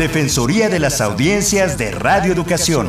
Defensoría 0.00 0.70
de 0.70 0.78
las 0.78 1.02
Audiencias 1.02 1.76
de 1.76 1.90
Radio 1.90 2.32
Educación. 2.32 2.88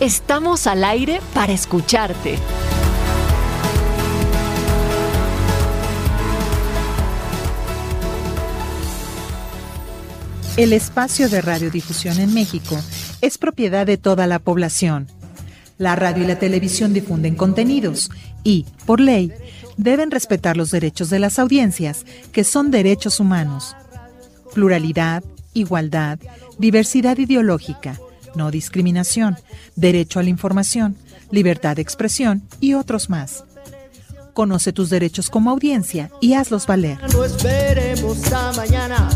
Estamos 0.00 0.66
al 0.66 0.84
aire 0.84 1.22
para 1.32 1.54
escucharte. 1.54 2.38
El 10.58 10.74
espacio 10.74 11.30
de 11.30 11.40
radiodifusión 11.40 12.20
en 12.20 12.34
México 12.34 12.78
es 13.22 13.38
propiedad 13.38 13.86
de 13.86 13.96
toda 13.96 14.26
la 14.26 14.38
población. 14.38 15.06
La 15.78 15.96
radio 15.96 16.24
y 16.24 16.26
la 16.26 16.38
televisión 16.38 16.92
difunden 16.92 17.34
contenidos 17.34 18.10
y, 18.44 18.66
por 18.84 19.00
ley, 19.00 19.32
deben 19.78 20.10
respetar 20.10 20.58
los 20.58 20.70
derechos 20.70 21.08
de 21.08 21.18
las 21.18 21.38
audiencias, 21.38 22.04
que 22.30 22.44
son 22.44 22.70
derechos 22.70 23.20
humanos. 23.20 23.74
Pluralidad, 24.52 25.24
igualdad, 25.54 26.18
diversidad 26.58 27.18
ideológica, 27.18 27.98
no 28.34 28.50
discriminación, 28.50 29.36
derecho 29.76 30.18
a 30.18 30.22
la 30.22 30.30
información, 30.30 30.96
libertad 31.30 31.76
de 31.76 31.82
expresión 31.82 32.42
y 32.60 32.74
otros 32.74 33.10
más. 33.10 33.44
Conoce 34.32 34.72
tus 34.72 34.88
derechos 34.88 35.28
como 35.28 35.50
audiencia 35.50 36.10
y 36.20 36.34
hazlos 36.34 36.66
valer. 36.66 36.98
No 37.12 37.24
esperemos 37.24 38.32
a 38.32 38.52
mañana, 38.52 39.10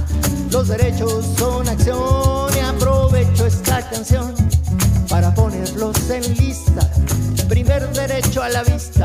los 0.50 0.68
derechos 0.68 1.24
son 1.38 1.66
acción 1.68 2.50
y 2.54 2.60
aprovecho 2.60 3.46
esta 3.46 3.88
canción 3.88 4.34
para 5.08 5.34
ponerlos 5.34 6.10
en 6.10 6.22
lista. 6.36 6.90
Primer 7.48 7.88
derecho 7.92 8.42
a 8.42 8.48
la 8.48 8.62
vista, 8.64 8.95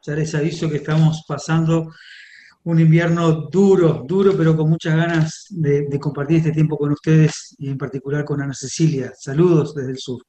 Ya 0.05 0.13
les 0.13 0.33
aviso 0.35 0.69
que 0.69 0.77
estamos 0.77 1.23
pasando 1.27 1.91
un 2.65 2.79
invierno 2.79 3.47
duro, 3.51 4.03
duro, 4.07 4.35
pero 4.35 4.57
con 4.57 4.69
muchas 4.69 4.95
ganas 4.95 5.45
de, 5.49 5.87
compartir 5.99 6.37
este 6.37 6.51
tiempo 6.51 6.77
con 6.77 6.91
ustedes 6.91 7.55
y 7.59 7.69
en 7.69 7.77
particular 7.77 8.25
con 8.25 8.41
Ana 8.41 8.53
Cecilia. 8.53 9.13
Saludos 9.17 9.75
desde 9.75 9.91
el 9.91 9.99
sur. 9.99 10.23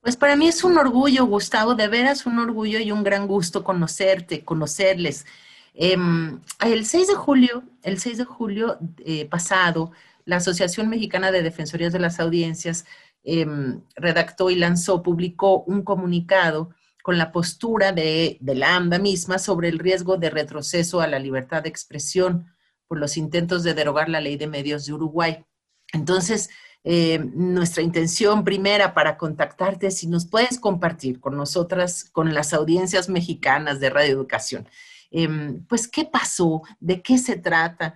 Pues 0.00 0.16
para 0.16 0.36
mí 0.36 0.48
es 0.48 0.64
un 0.64 0.78
orgullo, 0.78 1.26
Gustavo, 1.26 1.74
de 1.74 1.88
veras 1.88 2.24
un 2.24 2.38
orgullo 2.38 2.78
y 2.78 2.92
un 2.92 3.04
gran 3.04 3.26
gusto 3.26 3.62
conocerte, 3.62 4.42
conocerles. 4.42 5.26
Em, 5.74 6.40
el 6.64 6.86
6 6.86 7.08
de 7.08 7.14
julio, 7.14 7.62
el 7.82 7.98
6 7.98 8.18
de 8.18 8.24
julio 8.24 8.78
eh, 9.04 9.26
pasado, 9.26 9.92
la 10.24 10.36
Asociación 10.36 10.88
Mexicana 10.88 11.30
de 11.30 11.42
Defensorías 11.42 11.92
de 11.92 11.98
las 11.98 12.20
Audiencias 12.20 12.86
Em, 13.28 13.82
redactó 13.96 14.50
y 14.50 14.54
lanzó, 14.54 15.02
publicó 15.02 15.64
un 15.64 15.82
comunicado 15.82 16.70
con 17.02 17.18
la 17.18 17.32
postura 17.32 17.90
de, 17.90 18.38
la 18.40 18.76
AMBA 18.76 19.00
misma 19.00 19.40
sobre 19.40 19.68
el 19.68 19.80
riesgo 19.80 20.16
de 20.16 20.30
retroceso 20.30 21.00
a 21.00 21.08
la 21.08 21.18
libertad 21.18 21.64
de 21.64 21.68
expresión 21.68 22.46
por 22.86 23.00
los 23.00 23.16
intentos 23.16 23.64
de 23.64 23.74
derogar 23.74 24.08
la 24.08 24.20
ley 24.20 24.36
de 24.36 24.46
medios 24.46 24.86
de 24.86 24.92
Uruguay. 24.92 25.44
Entonces, 25.92 26.50
em, 26.84 27.32
nuestra 27.34 27.82
intención 27.82 28.44
primera 28.44 28.94
para 28.94 29.16
contactarte, 29.18 29.90
si 29.90 30.06
nos 30.06 30.26
puedes 30.26 30.60
compartir 30.60 31.18
con 31.18 31.36
nosotras, 31.36 32.04
con 32.04 32.32
las 32.32 32.54
audiencias 32.54 33.08
mexicanas 33.08 33.80
de 33.80 33.90
Radio 33.90 34.12
Educación, 34.12 34.68
Em, 35.10 35.64
pues, 35.66 35.88
¿qué 35.88 36.04
pasó? 36.04 36.62
¿De 36.80 37.02
qué 37.02 37.18
se 37.18 37.36
trata? 37.36 37.94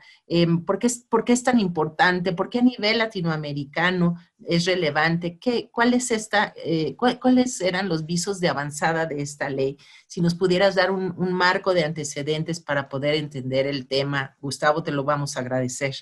¿por, 0.65 0.79
qué, 0.79 0.89
¿por, 1.09 1.25
qué, 1.25 1.33
es 1.33 1.43
tan 1.43 1.59
importante? 1.59 2.33
¿Por 2.33 2.51
qué 2.51 2.61
a 2.61 2.63
nivel 2.63 2.99
latinoamericano 2.99 4.17
es 4.47 4.65
relevante? 4.67 5.39
¿Qué, 5.39 5.69
cuál 5.73 5.95
es 5.95 6.11
esta, 6.11 6.55
eh, 6.65 6.97
¿Cuáles 6.97 7.61
eran 7.61 7.89
los 7.89 8.07
visos 8.07 8.41
de 8.41 8.49
avanzada 8.49 9.07
de 9.07 9.23
esta 9.23 9.51
ley? 9.51 9.77
Si 10.07 10.21
nos 10.21 10.35
pudieras 10.35 10.75
dar 10.75 10.91
un, 10.91 11.15
un 11.17 11.33
marco 11.33 11.75
de 11.75 11.85
antecedentes 11.85 12.61
para 12.61 12.89
poder 12.89 13.15
entender 13.15 13.67
el 13.67 13.87
tema, 13.87 14.37
Gustavo, 14.41 14.83
te 14.83 14.93
lo 14.93 15.05
vamos 15.05 15.37
a 15.37 15.41
agradecer. 15.41 15.95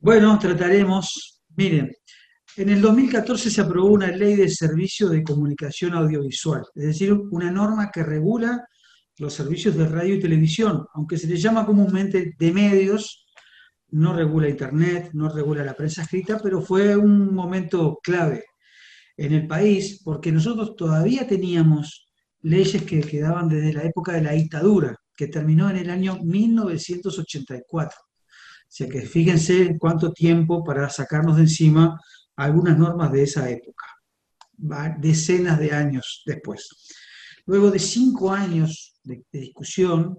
Bueno, 0.00 0.38
trataremos, 0.38 1.42
miren, 1.56 1.92
en 2.56 2.68
el 2.68 2.82
2014 2.82 3.50
se 3.50 3.60
aprobó 3.62 3.88
una 3.88 4.08
ley 4.08 4.36
de 4.36 4.48
servicio 4.48 5.08
de 5.08 5.22
comunicación 5.22 5.94
audiovisual, 5.94 6.62
es 6.74 6.84
decir, 6.84 7.12
una 7.30 7.50
norma 7.50 7.90
que 7.90 8.02
regula 8.02 8.66
los 9.22 9.34
servicios 9.34 9.76
de 9.76 9.86
radio 9.86 10.16
y 10.16 10.20
televisión, 10.20 10.84
aunque 10.94 11.16
se 11.16 11.28
le 11.28 11.36
llama 11.36 11.64
comúnmente 11.64 12.34
de 12.36 12.52
medios, 12.52 13.24
no 13.90 14.12
regula 14.12 14.48
Internet, 14.48 15.10
no 15.12 15.28
regula 15.28 15.64
la 15.64 15.76
prensa 15.76 16.02
escrita, 16.02 16.40
pero 16.42 16.60
fue 16.60 16.96
un 16.96 17.32
momento 17.32 18.00
clave 18.02 18.44
en 19.16 19.32
el 19.32 19.46
país 19.46 20.00
porque 20.02 20.32
nosotros 20.32 20.74
todavía 20.74 21.24
teníamos 21.28 22.08
leyes 22.40 22.82
que 22.82 23.00
quedaban 23.00 23.48
desde 23.48 23.72
la 23.72 23.84
época 23.84 24.12
de 24.12 24.22
la 24.22 24.32
dictadura, 24.32 24.96
que 25.14 25.28
terminó 25.28 25.70
en 25.70 25.76
el 25.76 25.90
año 25.90 26.18
1984. 26.20 27.96
O 28.00 28.74
sea 28.74 28.88
que 28.88 29.02
fíjense 29.02 29.76
cuánto 29.78 30.12
tiempo 30.12 30.64
para 30.64 30.90
sacarnos 30.90 31.36
de 31.36 31.42
encima 31.42 32.00
algunas 32.34 32.76
normas 32.76 33.12
de 33.12 33.22
esa 33.22 33.48
época, 33.48 33.86
decenas 34.98 35.60
de 35.60 35.70
años 35.70 36.24
después. 36.26 36.68
Luego 37.46 37.70
de 37.70 37.78
cinco 37.78 38.32
años 38.32 38.91
de, 39.04 39.24
discusión, 39.32 40.18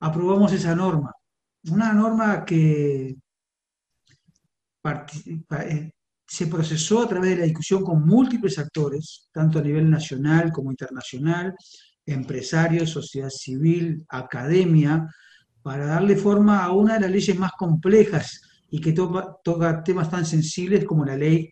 aprobamos 0.00 0.52
esa 0.52 0.74
norma. 0.74 1.12
Una 1.70 1.92
norma 1.92 2.44
que 2.44 3.16
eh, 5.50 5.90
se 6.26 6.46
procesó 6.46 7.02
a 7.02 7.08
través 7.08 7.30
de 7.30 7.36
la 7.36 7.44
discusión 7.44 7.82
con 7.82 8.06
múltiples 8.06 8.58
actores, 8.58 9.28
tanto 9.32 9.58
a 9.58 9.62
nivel 9.62 9.90
nacional 9.90 10.52
como 10.52 10.70
internacional, 10.70 11.54
empresarios, 12.04 12.90
sociedad 12.90 13.30
civil, 13.30 14.04
academia, 14.08 15.06
para 15.62 15.86
darle 15.86 16.16
forma 16.16 16.62
a 16.62 16.72
una 16.72 16.94
de 16.94 17.00
las 17.00 17.10
leyes 17.10 17.38
más 17.38 17.52
complejas 17.58 18.40
y 18.70 18.80
que 18.80 18.92
toca, 18.92 19.82
temas 19.82 20.10
tan 20.10 20.24
sensibles 20.24 20.84
como 20.84 21.04
la 21.04 21.16
ley 21.16 21.50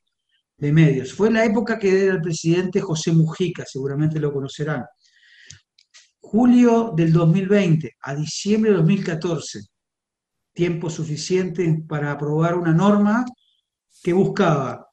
de 0.56 0.73
medios. 0.73 1.12
Fue 1.12 1.31
la 1.31 1.45
época 1.45 1.79
que 1.79 2.05
era 2.05 2.15
el 2.15 2.21
presidente 2.21 2.81
José 2.81 3.12
Mujica, 3.12 3.65
seguramente 3.67 4.21
lo 4.21 4.33
conocerán. 4.33 4.85
Julio 6.36 6.92
del 6.96 7.12
2020 7.12 7.92
a 8.02 8.12
diciembre 8.12 8.72
de 8.72 8.78
2014, 8.78 9.60
tiempo 10.52 10.90
suficiente 10.90 11.84
para 11.88 12.10
aprobar 12.10 12.56
una 12.56 12.72
norma 12.72 13.25
que 14.02 14.12
buscaba 14.12 14.84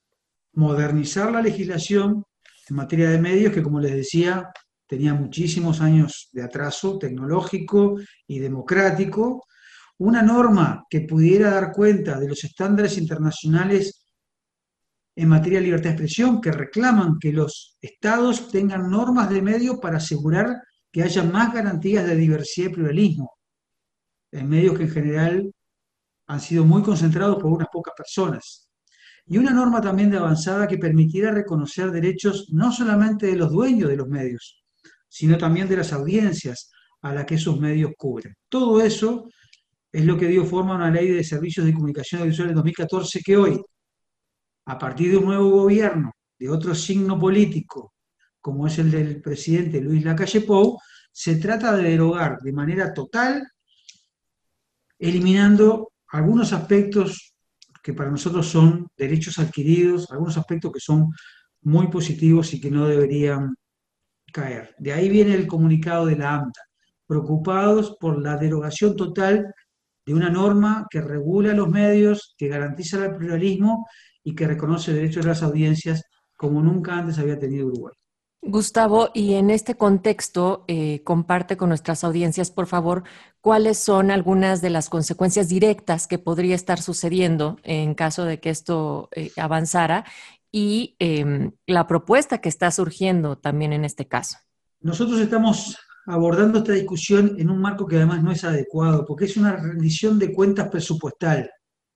modernizar 0.53 1.31
la 1.31 1.41
legislación 1.41 2.23
en 2.69 2.75
materia 2.75 3.09
de 3.09 3.17
medios 3.17 3.51
que, 3.51 3.63
como 3.63 3.79
les 3.79 3.93
decía, 3.93 4.51
tenía 4.85 5.15
muchísimos 5.15 5.81
años 5.81 6.29
de 6.31 6.43
atraso 6.43 6.99
tecnológico 6.99 7.95
y 8.27 8.37
democrático, 8.37 9.43
una 9.97 10.21
norma 10.21 10.85
que 10.87 11.01
pudiera 11.01 11.49
dar 11.49 11.71
cuenta 11.71 12.19
de 12.19 12.27
los 12.27 12.43
estándares 12.43 12.99
internacionales 12.99 14.05
en 15.15 15.27
materia 15.27 15.57
de 15.57 15.65
libertad 15.65 15.89
de 15.89 15.95
expresión 15.95 16.39
que 16.39 16.51
reclaman 16.51 17.17
que 17.19 17.33
los 17.33 17.79
estados 17.81 18.51
tengan 18.51 18.91
normas 18.91 19.27
de 19.31 19.41
medio 19.41 19.79
para 19.79 19.97
asegurar 19.97 20.61
que 20.91 21.03
haya 21.03 21.23
más 21.23 21.53
garantías 21.53 22.05
de 22.05 22.15
diversidad 22.15 22.69
y 22.69 22.73
pluralismo 22.73 23.31
en 24.31 24.49
medios 24.49 24.77
que 24.77 24.83
en 24.83 24.89
general 24.89 25.53
han 26.27 26.39
sido 26.39 26.65
muy 26.65 26.81
concentrados 26.81 27.37
por 27.41 27.51
unas 27.51 27.67
pocas 27.71 27.93
personas. 27.95 28.69
Y 29.25 29.37
una 29.37 29.51
norma 29.51 29.81
también 29.81 30.09
de 30.09 30.17
avanzada 30.17 30.67
que 30.67 30.77
permitiera 30.77 31.31
reconocer 31.31 31.91
derechos 31.91 32.47
no 32.51 32.71
solamente 32.71 33.27
de 33.27 33.35
los 33.35 33.51
dueños 33.51 33.89
de 33.89 33.97
los 33.97 34.07
medios, 34.07 34.63
sino 35.07 35.37
también 35.37 35.67
de 35.67 35.77
las 35.77 35.93
audiencias 35.93 36.71
a 37.01 37.13
las 37.13 37.25
que 37.25 37.35
esos 37.35 37.59
medios 37.59 37.91
cubren. 37.97 38.33
Todo 38.49 38.81
eso 38.81 39.29
es 39.91 40.05
lo 40.05 40.17
que 40.17 40.27
dio 40.27 40.45
forma 40.45 40.73
a 40.73 40.77
una 40.77 40.91
ley 40.91 41.09
de 41.09 41.23
servicios 41.23 41.65
de 41.65 41.73
comunicación 41.73 42.21
audiovisual 42.21 42.49
en 42.49 42.55
2014 42.55 43.19
que 43.23 43.37
hoy, 43.37 43.61
a 44.65 44.77
partir 44.77 45.11
de 45.11 45.17
un 45.17 45.25
nuevo 45.25 45.49
gobierno, 45.49 46.11
de 46.39 46.49
otro 46.49 46.73
signo 46.73 47.19
político, 47.19 47.93
como 48.41 48.67
es 48.67 48.79
el 48.79 48.91
del 48.91 49.21
presidente 49.21 49.79
Luis 49.79 50.03
Lacalle 50.03 50.41
Pou, 50.41 50.79
se 51.11 51.35
trata 51.35 51.75
de 51.75 51.83
derogar 51.83 52.39
de 52.41 52.51
manera 52.51 52.93
total, 52.93 53.47
eliminando 54.97 55.91
algunos 56.09 56.51
aspectos 56.53 57.33
que 57.83 57.93
para 57.93 58.11
nosotros 58.11 58.47
son 58.47 58.87
derechos 58.97 59.39
adquiridos, 59.39 60.11
algunos 60.11 60.37
aspectos 60.37 60.71
que 60.71 60.79
son 60.79 61.09
muy 61.61 61.87
positivos 61.87 62.53
y 62.53 62.61
que 62.61 62.71
no 62.71 62.87
deberían 62.87 63.55
caer. 64.31 64.75
De 64.79 64.93
ahí 64.93 65.09
viene 65.09 65.33
el 65.33 65.47
comunicado 65.47 66.05
de 66.05 66.15
la 66.15 66.35
AMTA, 66.35 66.61
preocupados 67.05 67.97
por 67.99 68.21
la 68.21 68.37
derogación 68.37 68.95
total 68.95 69.53
de 70.05 70.13
una 70.13 70.29
norma 70.29 70.87
que 70.89 71.01
regula 71.01 71.53
los 71.53 71.69
medios, 71.69 72.35
que 72.37 72.47
garantiza 72.47 73.05
el 73.05 73.15
pluralismo 73.15 73.87
y 74.23 74.33
que 74.35 74.47
reconoce 74.47 74.93
derechos 74.93 75.23
de 75.23 75.29
las 75.29 75.43
audiencias 75.43 76.03
como 76.35 76.61
nunca 76.61 76.97
antes 76.97 77.19
había 77.19 77.37
tenido 77.37 77.67
Uruguay. 77.67 77.93
Gustavo, 78.43 79.11
y 79.13 79.35
en 79.35 79.51
este 79.51 79.75
contexto, 79.75 80.65
eh, 80.67 81.03
comparte 81.03 81.57
con 81.57 81.69
nuestras 81.69 82.03
audiencias, 82.03 82.49
por 82.49 82.65
favor, 82.65 83.03
cuáles 83.39 83.77
son 83.77 84.09
algunas 84.09 84.61
de 84.61 84.71
las 84.71 84.89
consecuencias 84.89 85.47
directas 85.47 86.07
que 86.07 86.17
podría 86.17 86.55
estar 86.55 86.81
sucediendo 86.81 87.57
en 87.63 87.93
caso 87.93 88.25
de 88.25 88.39
que 88.39 88.49
esto 88.49 89.09
eh, 89.15 89.31
avanzara 89.37 90.05
y 90.51 90.95
em, 90.97 91.51
la 91.67 91.85
propuesta 91.85 92.39
que 92.39 92.49
está 92.49 92.71
surgiendo 92.71 93.37
también 93.37 93.73
en 93.73 93.85
este 93.85 94.07
caso. 94.07 94.37
Nosotros 94.81 95.19
estamos 95.19 95.77
abordando 96.07 96.59
esta 96.59 96.73
discusión 96.73 97.35
en 97.37 97.49
un 97.51 97.61
marco 97.61 97.85
que 97.85 97.97
además 97.97 98.23
no 98.23 98.31
es 98.31 98.43
adecuado, 98.43 99.05
porque 99.05 99.25
es 99.25 99.37
una 99.37 99.55
rendición 99.55 100.17
de 100.17 100.33
cuentas 100.33 100.67
presupuestal, 100.69 101.49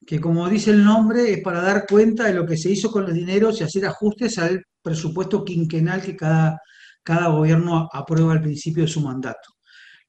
que 0.06 0.19
como 0.19 0.48
dice 0.48 0.72
el 0.72 0.84
nombre 0.84 1.34
es 1.34 1.42
para 1.42 1.62
dar 1.62 1.86
cuenta 1.88 2.25
de 2.25 2.34
lo 2.34 2.46
que 2.46 2.57
se 2.57 2.69
hizo 2.69 2.92
con 2.92 3.04
los 3.04 3.13
dineros 3.13 3.60
y 3.60 3.63
hacer 3.63 3.86
ajustes 3.86 4.38
al 4.38 4.63
presupuesto 4.81 5.44
quinquenal 5.44 6.02
que 6.02 6.16
cada, 6.16 6.60
cada 7.04 7.28
gobierno 7.30 7.90
aprueba 7.92 8.34
al 8.34 8.42
principio 8.42 8.84
de 8.84 8.90
su 8.90 9.02
mandato. 9.02 9.56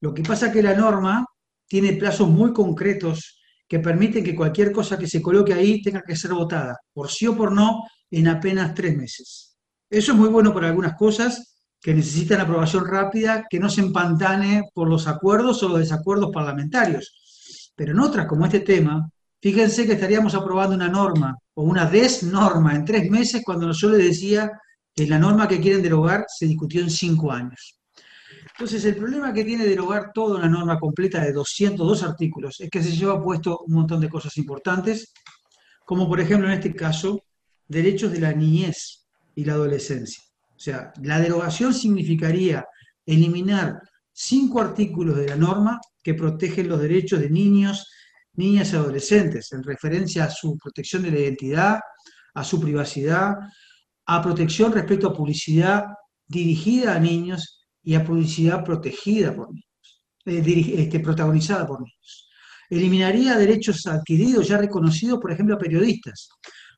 Lo 0.01 0.13
que 0.13 0.23
pasa 0.23 0.49
es 0.49 0.53
que 0.53 0.63
la 0.63 0.75
norma 0.75 1.25
tiene 1.67 1.95
plazos 1.95 2.29
muy 2.29 2.53
concretos 2.53 3.41
que 3.67 3.81
permiten 3.81 4.23
que 4.23 4.37
cualquier 4.37 4.71
cosa 4.71 4.99
que 4.99 5.09
se 5.09 5.23
coloque 5.23 5.55
ahí 5.55 5.83
tenga 5.83 6.03
que 6.03 6.15
ser 6.15 6.33
votada, 6.33 6.77
por 6.93 7.11
sí 7.11 7.27
o 7.27 7.37
por 7.37 7.51
no, 7.51 7.83
en 8.11 8.29
apenas 8.29 8.75
tres 8.75 8.97
meses. 8.97 9.57
Eso 9.91 10.13
es 10.13 10.19
muy 10.19 10.29
bueno 10.29 10.53
para 10.55 10.69
algunas 10.69 10.95
cosas, 10.95 11.57
que 11.81 11.95
necesitan 11.95 12.41
aprobación 12.41 12.87
rápida, 12.87 13.45
que 13.49 13.59
no 13.59 13.69
se 13.69 13.81
empantane 13.81 14.63
por 14.75 14.89
los 14.89 15.07
acuerdos 15.07 15.63
o 15.63 15.69
los 15.69 15.79
desacuerdos 15.79 16.31
parlamentarios. 16.33 17.73
Pero 17.75 17.93
en 17.93 18.01
otras, 18.01 18.27
como 18.27 18.45
este 18.45 18.61
tema, 18.61 19.09
fíjense 19.47 19.87
que 19.87 19.93
estaríamos 19.93 20.35
aprobando 20.35 20.75
una 20.75 20.89
norma 20.89 21.39
o 21.55 21.63
una 21.63 21.87
desnorma 21.87 22.75
en 22.75 22.85
tres 22.85 23.09
meses 23.09 23.43
cuando 23.45 23.71
yo 23.71 23.91
les 23.91 24.09
decía 24.09 24.51
que 24.93 25.07
la 25.07 25.21
norma 25.21 25.47
que 25.47 25.61
quieren 25.61 25.85
derogar 25.85 26.25
se 26.27 26.47
discutió 26.47 26.81
en 26.81 26.91
cinco 26.91 27.31
años. 27.31 27.79
Entonces, 28.51 28.85
el 28.87 28.97
problema 28.97 29.33
que 29.33 29.45
tiene 29.45 29.65
derogar 29.65 30.11
toda 30.13 30.39
una 30.39 30.49
norma 30.49 30.81
completa 30.81 31.23
de 31.23 31.33
202 31.33 32.03
artículos 32.03 32.61
es 32.61 32.69
que 32.69 32.83
se 32.83 32.91
lleva 32.91 33.23
puesto 33.23 33.61
un 33.69 33.75
montón 33.75 34.01
de 34.01 34.09
cosas 34.09 34.37
importantes, 34.37 35.13
como 35.85 36.09
por 36.09 36.19
ejemplo 36.19 36.49
en 36.49 36.55
este 36.55 36.75
caso, 36.75 37.23
derechos 37.69 38.11
de 38.11 38.21
la 38.23 38.33
niñez 38.33 39.07
y 39.37 39.45
la 39.45 39.53
adolescencia. 39.53 40.25
O 40.57 40.59
sea, 40.59 40.93
la 41.05 41.21
derogación 41.21 41.73
significaría 41.73 42.67
eliminar 43.05 43.79
cinco 44.13 44.61
artículos 44.61 45.17
de 45.19 45.29
la 45.29 45.37
norma 45.37 45.79
que 46.03 46.15
protegen 46.15 46.69
los 46.69 46.81
derechos 46.81 47.21
de 47.21 47.31
niños, 47.31 47.87
niñas 48.37 48.73
y 48.73 48.77
adolescentes 48.77 49.53
en 49.53 49.63
referencia 49.63 50.25
a 50.25 50.31
su 50.31 50.57
protección 50.59 51.03
de 51.03 51.11
la 51.11 51.19
identidad, 51.21 51.81
a 52.35 52.45
su 52.45 52.61
privacidad, 52.61 53.35
a 54.07 54.23
protección 54.23 54.73
respecto 54.73 55.09
a 55.09 55.15
publicidad 55.15 55.85
dirigida 56.27 56.95
a 56.95 57.01
niños 57.01 57.67
y 57.83 57.95
a 57.95 58.05
publicidad 58.05 58.65
protegida 58.65 59.35
por 59.35 59.49
niños, 59.49 60.03
eh, 60.25 60.75
este, 60.83 61.01
protagonizada 61.01 61.67
por 61.67 61.81
niños. 61.81 62.29
Eliminaría 62.69 63.37
derechos 63.37 63.87
adquiridos 63.87 64.49
ya 64.49 64.59
reconocidos, 64.59 65.21
por 65.21 65.31
ejemplo, 65.31 65.55
a 65.55 65.59
periodistas, 65.59 66.29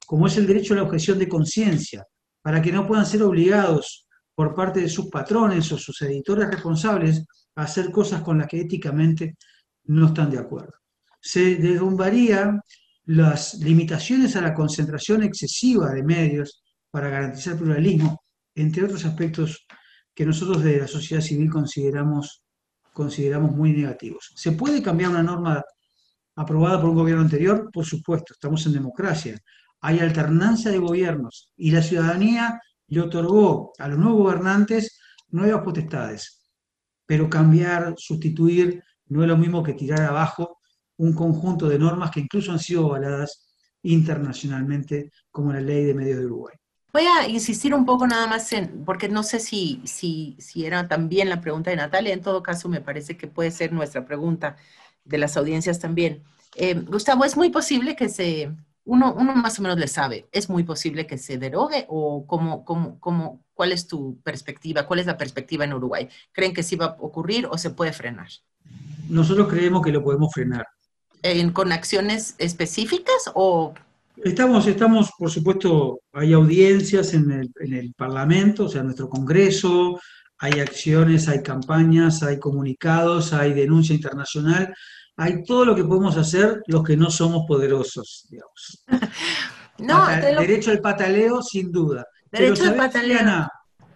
como 0.06 0.26
es 0.26 0.36
el 0.36 0.46
derecho 0.46 0.74
a 0.74 0.78
la 0.78 0.82
objeción 0.82 1.18
de 1.18 1.28
conciencia, 1.28 2.04
para 2.42 2.60
que 2.60 2.72
no 2.72 2.86
puedan 2.86 3.06
ser 3.06 3.22
obligados 3.22 4.06
por 4.34 4.54
parte 4.54 4.80
de 4.80 4.88
sus 4.88 5.08
patrones 5.08 5.72
o 5.72 5.78
sus 5.78 6.00
editores 6.02 6.48
responsables 6.48 7.24
a 7.56 7.62
hacer 7.62 7.90
cosas 7.90 8.22
con 8.22 8.38
las 8.38 8.46
que 8.46 8.60
éticamente 8.60 9.36
no 9.84 10.08
están 10.08 10.30
de 10.30 10.38
acuerdo. 10.38 10.74
Se 11.30 11.56
derrumbarían 11.56 12.60
las 13.04 13.54
limitaciones 13.54 14.36
a 14.36 14.40
la 14.40 14.54
concentración 14.54 15.22
excesiva 15.22 15.92
de 15.92 16.02
medios 16.02 16.62
para 16.90 17.10
garantizar 17.10 17.56
pluralismo, 17.56 18.22
entre 18.54 18.84
otros 18.84 19.04
aspectos 19.04 19.66
que 20.14 20.24
nosotros 20.24 20.62
de 20.62 20.78
la 20.78 20.86
sociedad 20.86 21.22
civil 21.22 21.50
consideramos, 21.50 22.42
consideramos 22.92 23.52
muy 23.52 23.72
negativos. 23.72 24.32
¿Se 24.36 24.52
puede 24.52 24.82
cambiar 24.82 25.10
una 25.10 25.22
norma 25.22 25.62
aprobada 26.36 26.80
por 26.80 26.90
un 26.90 26.96
gobierno 26.96 27.22
anterior? 27.22 27.70
Por 27.72 27.84
supuesto, 27.84 28.32
estamos 28.32 28.64
en 28.66 28.72
democracia 28.72 29.38
hay 29.80 30.00
alternancia 30.00 30.70
de 30.70 30.78
gobiernos 30.78 31.52
y 31.56 31.70
la 31.70 31.82
ciudadanía 31.82 32.60
le 32.88 33.00
otorgó 33.00 33.72
a 33.78 33.88
los 33.88 33.98
nuevos 33.98 34.22
gobernantes 34.22 34.98
nuevas 35.28 35.62
potestades. 35.62 36.48
Pero 37.06 37.30
cambiar, 37.30 37.94
sustituir, 37.96 38.82
no 39.06 39.22
es 39.22 39.28
lo 39.28 39.36
mismo 39.36 39.62
que 39.62 39.74
tirar 39.74 40.02
abajo 40.02 40.57
un 40.98 41.12
conjunto 41.14 41.68
de 41.68 41.78
normas 41.78 42.10
que 42.10 42.20
incluso 42.20 42.52
han 42.52 42.58
sido 42.58 42.86
avaladas 42.86 43.48
internacionalmente 43.82 45.10
como 45.30 45.52
la 45.52 45.60
ley 45.60 45.84
de 45.84 45.94
medios 45.94 46.18
de 46.18 46.26
Uruguay. 46.26 46.54
Voy 46.92 47.02
a 47.02 47.28
insistir 47.28 47.74
un 47.74 47.84
poco 47.84 48.06
nada 48.06 48.26
más 48.26 48.52
en, 48.52 48.84
porque 48.84 49.08
no 49.08 49.22
sé 49.22 49.40
si, 49.40 49.80
si, 49.84 50.36
si 50.38 50.64
era 50.64 50.88
también 50.88 51.28
la 51.28 51.40
pregunta 51.40 51.70
de 51.70 51.76
Natalia, 51.76 52.14
en 52.14 52.22
todo 52.22 52.42
caso 52.42 52.68
me 52.68 52.80
parece 52.80 53.16
que 53.16 53.26
puede 53.26 53.50
ser 53.50 53.72
nuestra 53.72 54.04
pregunta 54.04 54.56
de 55.04 55.18
las 55.18 55.36
audiencias 55.36 55.78
también. 55.78 56.22
Eh, 56.56 56.74
Gustavo, 56.74 57.24
es 57.24 57.36
muy 57.36 57.50
posible 57.50 57.94
que 57.94 58.08
se, 58.08 58.50
uno, 58.84 59.14
uno 59.14 59.34
más 59.36 59.58
o 59.58 59.62
menos 59.62 59.78
le 59.78 59.86
sabe, 59.86 60.28
es 60.32 60.48
muy 60.48 60.64
posible 60.64 61.06
que 61.06 61.18
se 61.18 61.36
derogue 61.36 61.84
o 61.88 62.26
cómo, 62.26 62.64
cómo, 62.64 62.98
cómo, 62.98 63.44
cuál 63.52 63.72
es 63.72 63.86
tu 63.86 64.18
perspectiva, 64.22 64.86
cuál 64.86 65.00
es 65.00 65.06
la 65.06 65.18
perspectiva 65.18 65.64
en 65.64 65.74
Uruguay. 65.74 66.08
¿Creen 66.32 66.54
que 66.54 66.62
sí 66.62 66.74
va 66.74 66.86
a 66.86 66.96
ocurrir 67.00 67.46
o 67.50 67.58
se 67.58 67.70
puede 67.70 67.92
frenar? 67.92 68.28
Nosotros 69.10 69.46
creemos 69.48 69.82
que 69.82 69.92
lo 69.92 70.02
podemos 70.02 70.32
frenar. 70.32 70.66
¿En, 71.22 71.52
¿Con 71.52 71.72
acciones 71.72 72.34
específicas 72.38 73.30
o 73.34 73.74
Estamos, 74.24 74.66
estamos, 74.66 75.12
por 75.16 75.30
supuesto, 75.30 76.00
hay 76.12 76.32
audiencias 76.32 77.14
en 77.14 77.30
el, 77.30 77.52
en 77.60 77.74
el, 77.74 77.94
Parlamento, 77.94 78.64
o 78.64 78.68
sea, 78.68 78.82
nuestro 78.82 79.08
Congreso, 79.08 80.00
hay 80.38 80.60
acciones, 80.60 81.28
hay 81.28 81.42
campañas, 81.42 82.22
hay 82.22 82.38
comunicados, 82.38 83.32
hay 83.32 83.52
denuncia 83.52 83.94
internacional, 83.94 84.74
hay 85.16 85.44
todo 85.44 85.64
lo 85.64 85.74
que 85.74 85.84
podemos 85.84 86.16
hacer 86.16 86.62
los 86.66 86.82
que 86.82 86.96
no 86.96 87.10
somos 87.10 87.44
poderosos, 87.46 88.26
digamos. 88.28 88.84
no, 89.78 90.04
lo... 90.08 90.40
Derecho 90.40 90.72
al 90.72 90.80
pataleo, 90.80 91.40
sin 91.42 91.70
duda. 91.70 92.04
Derecho 92.30 92.64
al 92.64 92.76
pataleo. 92.76 93.20
Ana, 93.20 93.48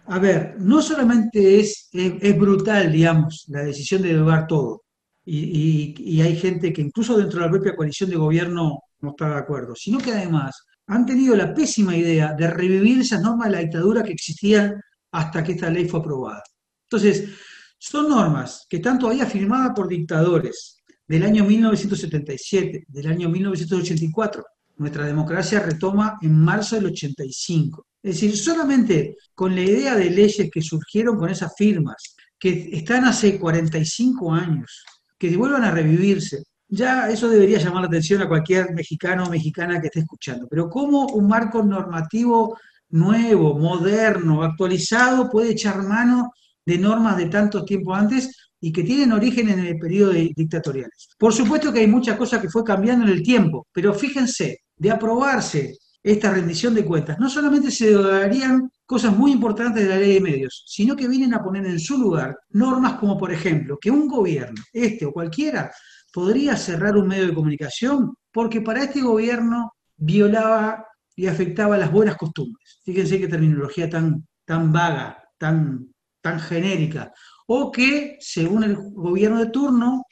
a 0.05 0.19
ver, 0.19 0.55
no 0.57 0.81
solamente 0.81 1.59
es, 1.59 1.89
es, 1.91 2.13
es, 2.21 2.37
brutal, 2.37 2.91
digamos, 2.91 3.45
la 3.47 3.63
decisión 3.63 4.01
de 4.01 4.09
derogar 4.09 4.47
todo, 4.47 4.82
y, 5.25 5.37
y, 5.37 5.95
y 5.97 6.21
hay 6.21 6.35
gente 6.37 6.73
que 6.73 6.81
incluso 6.81 7.17
dentro 7.17 7.39
de 7.39 7.45
la 7.45 7.51
propia 7.51 7.75
coalición 7.75 8.09
de 8.09 8.17
gobierno 8.17 8.79
no 9.01 9.09
está 9.09 9.29
de 9.29 9.37
acuerdo, 9.37 9.75
sino 9.75 9.99
que 9.99 10.11
además 10.11 10.65
han 10.87 11.05
tenido 11.05 11.35
la 11.35 11.53
pésima 11.53 11.95
idea 11.95 12.33
de 12.33 12.49
revivir 12.49 12.99
esas 12.99 13.21
normas 13.21 13.47
de 13.47 13.53
la 13.53 13.59
dictadura 13.59 14.03
que 14.03 14.13
existían 14.13 14.81
hasta 15.11 15.43
que 15.43 15.53
esta 15.53 15.69
ley 15.69 15.87
fue 15.87 15.99
aprobada. 15.99 16.43
Entonces, 16.89 17.29
son 17.77 18.09
normas 18.09 18.65
que 18.69 18.77
están 18.77 18.99
todavía 18.99 19.25
firmadas 19.25 19.71
por 19.75 19.87
dictadores 19.87 20.77
del 21.07 21.23
año 21.23 21.43
1977, 21.43 22.85
del 22.87 23.07
año 23.07 23.29
1984. 23.29 24.43
Nuestra 24.77 25.05
democracia 25.05 25.59
retoma 25.59 26.17
en 26.21 26.39
marzo 26.39 26.75
del 26.75 26.87
85. 26.87 27.85
Es 28.01 28.15
decir, 28.15 28.37
solamente 28.37 29.17
con 29.33 29.53
la 29.55 29.61
idea 29.61 29.95
de 29.95 30.09
leyes 30.09 30.49
que 30.51 30.61
surgieron 30.61 31.17
con 31.17 31.29
esas 31.29 31.53
firmas, 31.57 32.15
que 32.39 32.69
están 32.73 33.05
hace 33.05 33.39
45 33.39 34.33
años, 34.33 34.83
que 35.17 35.35
vuelvan 35.37 35.63
a 35.63 35.71
revivirse, 35.71 36.43
ya 36.67 37.09
eso 37.09 37.29
debería 37.29 37.59
llamar 37.59 37.81
la 37.81 37.87
atención 37.87 38.21
a 38.21 38.27
cualquier 38.27 38.73
mexicano 38.73 39.25
o 39.25 39.29
mexicana 39.29 39.79
que 39.79 39.87
esté 39.87 39.99
escuchando. 39.99 40.47
Pero 40.49 40.69
¿cómo 40.69 41.07
un 41.07 41.27
marco 41.27 41.61
normativo 41.63 42.57
nuevo, 42.89 43.57
moderno, 43.57 44.43
actualizado 44.43 45.29
puede 45.29 45.51
echar 45.51 45.83
mano 45.83 46.31
de 46.65 46.77
normas 46.77 47.17
de 47.17 47.27
tantos 47.27 47.65
tiempos 47.65 47.97
antes 47.97 48.51
y 48.59 48.71
que 48.71 48.83
tienen 48.83 49.11
origen 49.11 49.49
en 49.49 49.59
el 49.59 49.77
periodo 49.77 50.13
dictatoriales? 50.13 51.09
Por 51.17 51.33
supuesto 51.33 51.71
que 51.71 51.81
hay 51.81 51.87
muchas 51.87 52.17
cosas 52.17 52.41
que 52.41 52.49
fue 52.49 52.63
cambiando 52.63 53.05
en 53.05 53.11
el 53.11 53.21
tiempo, 53.21 53.67
pero 53.71 53.93
fíjense, 53.93 54.61
de 54.75 54.91
aprobarse 54.91 55.77
esta 56.03 56.31
rendición 56.31 56.73
de 56.73 56.83
cuentas, 56.83 57.17
no 57.17 57.29
solamente 57.29 57.71
se 57.71 57.93
darían 57.93 58.69
cosas 58.85 59.15
muy 59.15 59.31
importantes 59.31 59.83
de 59.83 59.89
la 59.89 59.97
ley 59.97 60.15
de 60.15 60.21
medios, 60.21 60.63
sino 60.67 60.95
que 60.95 61.07
vienen 61.07 61.33
a 61.33 61.41
poner 61.41 61.65
en 61.65 61.79
su 61.79 61.97
lugar 61.97 62.37
normas 62.49 62.95
como, 62.99 63.17
por 63.17 63.31
ejemplo, 63.31 63.77
que 63.79 63.89
un 63.89 64.07
gobierno, 64.07 64.61
este 64.73 65.05
o 65.05 65.13
cualquiera, 65.13 65.71
podría 66.11 66.57
cerrar 66.57 66.97
un 66.97 67.07
medio 67.07 67.27
de 67.27 67.33
comunicación 67.33 68.13
porque 68.31 68.61
para 68.61 68.83
este 68.83 69.01
gobierno 69.01 69.71
violaba 69.95 70.85
y 71.15 71.27
afectaba 71.27 71.77
las 71.77 71.91
buenas 71.91 72.17
costumbres. 72.17 72.81
Fíjense 72.83 73.19
qué 73.19 73.27
terminología 73.27 73.89
tan, 73.89 74.27
tan 74.45 74.73
vaga, 74.73 75.23
tan, 75.37 75.87
tan 76.21 76.39
genérica. 76.39 77.13
O 77.47 77.71
que, 77.71 78.17
según 78.19 78.63
el 78.63 78.75
gobierno 78.75 79.39
de 79.39 79.51
turno, 79.51 80.03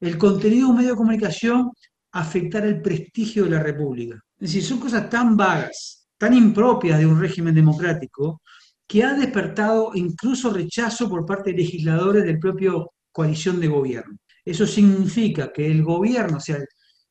el 0.00 0.18
contenido 0.18 0.66
de 0.66 0.70
un 0.70 0.76
medio 0.76 0.90
de 0.90 0.96
comunicación 0.96 1.70
afectara 2.12 2.66
el 2.66 2.82
prestigio 2.82 3.44
de 3.44 3.50
la 3.50 3.62
República. 3.62 4.20
Es 4.42 4.52
decir, 4.52 4.64
son 4.64 4.80
cosas 4.80 5.08
tan 5.08 5.36
vagas, 5.36 6.08
tan 6.18 6.34
impropias 6.34 6.98
de 6.98 7.06
un 7.06 7.20
régimen 7.20 7.54
democrático, 7.54 8.42
que 8.88 9.04
ha 9.04 9.14
despertado 9.14 9.92
incluso 9.94 10.52
rechazo 10.52 11.08
por 11.08 11.24
parte 11.24 11.52
de 11.52 11.58
legisladores 11.58 12.24
del 12.24 12.40
propio 12.40 12.90
coalición 13.12 13.60
de 13.60 13.68
gobierno. 13.68 14.18
Eso 14.44 14.66
significa 14.66 15.52
que 15.52 15.70
el 15.70 15.84
gobierno, 15.84 16.38
o 16.38 16.40
sea, 16.40 16.58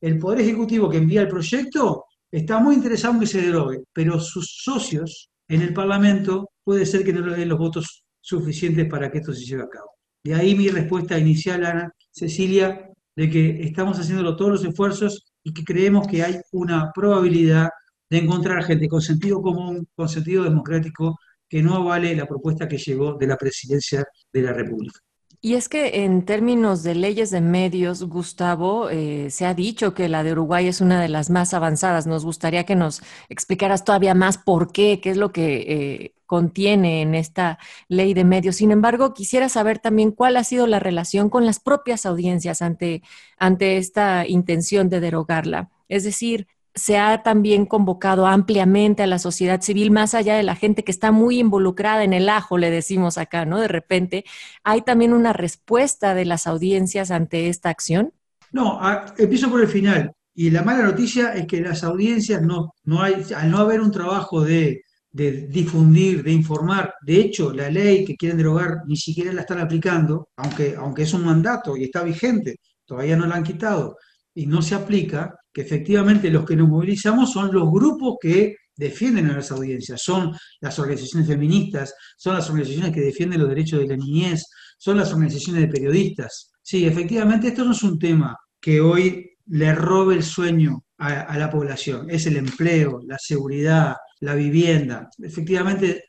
el 0.02 0.18
Poder 0.18 0.42
Ejecutivo 0.42 0.90
que 0.90 0.98
envía 0.98 1.22
el 1.22 1.28
proyecto, 1.28 2.04
está 2.30 2.58
muy 2.58 2.74
interesado 2.74 3.14
en 3.14 3.20
que 3.20 3.26
se 3.26 3.40
derogue, 3.40 3.82
pero 3.94 4.20
sus 4.20 4.60
socios 4.62 5.30
en 5.48 5.62
el 5.62 5.72
Parlamento 5.72 6.50
puede 6.62 6.84
ser 6.84 7.02
que 7.02 7.14
no 7.14 7.24
le 7.24 7.34
den 7.34 7.48
los 7.48 7.58
votos 7.58 8.04
suficientes 8.20 8.86
para 8.90 9.10
que 9.10 9.18
esto 9.18 9.32
se 9.32 9.46
lleve 9.46 9.62
a 9.62 9.68
cabo. 9.70 9.88
De 10.22 10.34
ahí 10.34 10.54
mi 10.54 10.68
respuesta 10.68 11.18
inicial, 11.18 11.64
Ana 11.64 11.94
Cecilia, 12.10 12.90
de 13.16 13.30
que 13.30 13.62
estamos 13.62 13.98
haciendo 13.98 14.36
todos 14.36 14.50
los 14.50 14.64
esfuerzos 14.66 15.31
y 15.44 15.52
que 15.52 15.64
creemos 15.64 16.06
que 16.06 16.22
hay 16.22 16.40
una 16.52 16.92
probabilidad 16.94 17.68
de 18.10 18.18
encontrar 18.18 18.62
gente 18.64 18.88
con 18.88 19.00
sentido 19.00 19.40
común, 19.40 19.86
con 19.94 20.08
sentido 20.08 20.44
democrático, 20.44 21.18
que 21.48 21.62
no 21.62 21.74
avale 21.76 22.14
la 22.16 22.26
propuesta 22.26 22.68
que 22.68 22.78
llegó 22.78 23.14
de 23.14 23.26
la 23.26 23.36
presidencia 23.36 24.04
de 24.32 24.42
la 24.42 24.52
República. 24.52 25.00
Y 25.44 25.54
es 25.56 25.68
que 25.68 26.04
en 26.04 26.24
términos 26.24 26.84
de 26.84 26.94
leyes 26.94 27.32
de 27.32 27.40
medios, 27.40 28.04
Gustavo, 28.04 28.90
eh, 28.90 29.28
se 29.28 29.44
ha 29.44 29.54
dicho 29.54 29.92
que 29.92 30.08
la 30.08 30.22
de 30.22 30.30
Uruguay 30.30 30.68
es 30.68 30.80
una 30.80 31.02
de 31.02 31.08
las 31.08 31.30
más 31.30 31.52
avanzadas. 31.52 32.06
Nos 32.06 32.24
gustaría 32.24 32.62
que 32.64 32.76
nos 32.76 33.02
explicaras 33.28 33.84
todavía 33.84 34.14
más 34.14 34.38
por 34.38 34.70
qué, 34.70 35.00
qué 35.02 35.10
es 35.10 35.16
lo 35.16 35.32
que 35.32 35.56
eh, 35.66 36.14
contiene 36.26 37.02
en 37.02 37.16
esta 37.16 37.58
ley 37.88 38.14
de 38.14 38.22
medios. 38.22 38.54
Sin 38.54 38.70
embargo, 38.70 39.14
quisiera 39.14 39.48
saber 39.48 39.80
también 39.80 40.12
cuál 40.12 40.36
ha 40.36 40.44
sido 40.44 40.68
la 40.68 40.78
relación 40.78 41.28
con 41.28 41.44
las 41.44 41.58
propias 41.58 42.06
audiencias 42.06 42.62
ante, 42.62 43.02
ante 43.36 43.78
esta 43.78 44.24
intención 44.28 44.88
de 44.88 45.00
derogarla. 45.00 45.70
Es 45.88 46.04
decir, 46.04 46.46
se 46.74 46.98
ha 46.98 47.22
también 47.22 47.66
convocado 47.66 48.26
ampliamente 48.26 49.02
a 49.02 49.06
la 49.06 49.18
sociedad 49.18 49.60
civil, 49.60 49.90
más 49.90 50.14
allá 50.14 50.36
de 50.36 50.42
la 50.42 50.56
gente 50.56 50.84
que 50.84 50.92
está 50.92 51.12
muy 51.12 51.38
involucrada 51.38 52.04
en 52.04 52.12
el 52.12 52.28
ajo, 52.28 52.58
le 52.58 52.70
decimos 52.70 53.18
acá, 53.18 53.44
¿no? 53.44 53.60
De 53.60 53.68
repente, 53.68 54.24
¿hay 54.64 54.82
también 54.82 55.12
una 55.12 55.32
respuesta 55.32 56.14
de 56.14 56.24
las 56.24 56.46
audiencias 56.46 57.10
ante 57.10 57.48
esta 57.48 57.68
acción? 57.68 58.12
No, 58.52 58.80
empiezo 59.18 59.50
por 59.50 59.60
el 59.60 59.68
final. 59.68 60.12
Y 60.34 60.50
la 60.50 60.62
mala 60.62 60.84
noticia 60.84 61.34
es 61.34 61.46
que 61.46 61.60
las 61.60 61.84
audiencias 61.84 62.40
no, 62.42 62.74
no 62.84 63.02
hay, 63.02 63.22
al 63.36 63.50
no 63.50 63.58
haber 63.58 63.80
un 63.80 63.90
trabajo 63.90 64.42
de, 64.42 64.82
de 65.12 65.46
difundir, 65.46 66.22
de 66.22 66.32
informar, 66.32 66.94
de 67.02 67.20
hecho, 67.20 67.52
la 67.52 67.70
ley 67.70 68.04
que 68.04 68.16
quieren 68.16 68.38
derogar 68.38 68.82
ni 68.86 68.96
siquiera 68.96 69.32
la 69.32 69.42
están 69.42 69.60
aplicando, 69.60 70.30
aunque, 70.36 70.74
aunque 70.76 71.02
es 71.02 71.12
un 71.12 71.24
mandato 71.24 71.76
y 71.76 71.84
está 71.84 72.02
vigente, 72.02 72.56
todavía 72.86 73.16
no 73.16 73.26
la 73.26 73.36
han 73.36 73.42
quitado 73.42 73.98
y 74.34 74.46
no 74.46 74.62
se 74.62 74.74
aplica, 74.74 75.36
que 75.52 75.62
efectivamente 75.62 76.30
los 76.30 76.44
que 76.44 76.56
nos 76.56 76.68
movilizamos 76.68 77.32
son 77.32 77.52
los 77.52 77.70
grupos 77.70 78.16
que 78.20 78.56
defienden 78.74 79.30
a 79.30 79.36
las 79.36 79.50
audiencias, 79.50 80.00
son 80.02 80.34
las 80.60 80.78
organizaciones 80.78 81.28
feministas, 81.28 81.94
son 82.16 82.34
las 82.34 82.48
organizaciones 82.48 82.92
que 82.92 83.00
defienden 83.00 83.40
los 83.40 83.48
derechos 83.48 83.80
de 83.80 83.86
la 83.86 83.96
niñez, 83.96 84.44
son 84.78 84.96
las 84.96 85.12
organizaciones 85.12 85.62
de 85.62 85.68
periodistas. 85.68 86.52
Sí, 86.62 86.86
efectivamente, 86.86 87.48
esto 87.48 87.64
no 87.64 87.72
es 87.72 87.82
un 87.82 87.98
tema 87.98 88.36
que 88.60 88.80
hoy 88.80 89.30
le 89.46 89.74
robe 89.74 90.14
el 90.14 90.22
sueño 90.22 90.84
a, 90.98 91.36
la 91.36 91.50
población, 91.50 92.08
es 92.08 92.26
el 92.26 92.36
empleo, 92.36 93.00
la 93.04 93.18
seguridad, 93.18 93.96
la 94.20 94.36
vivienda. 94.36 95.08
Efectivamente, 95.18 96.04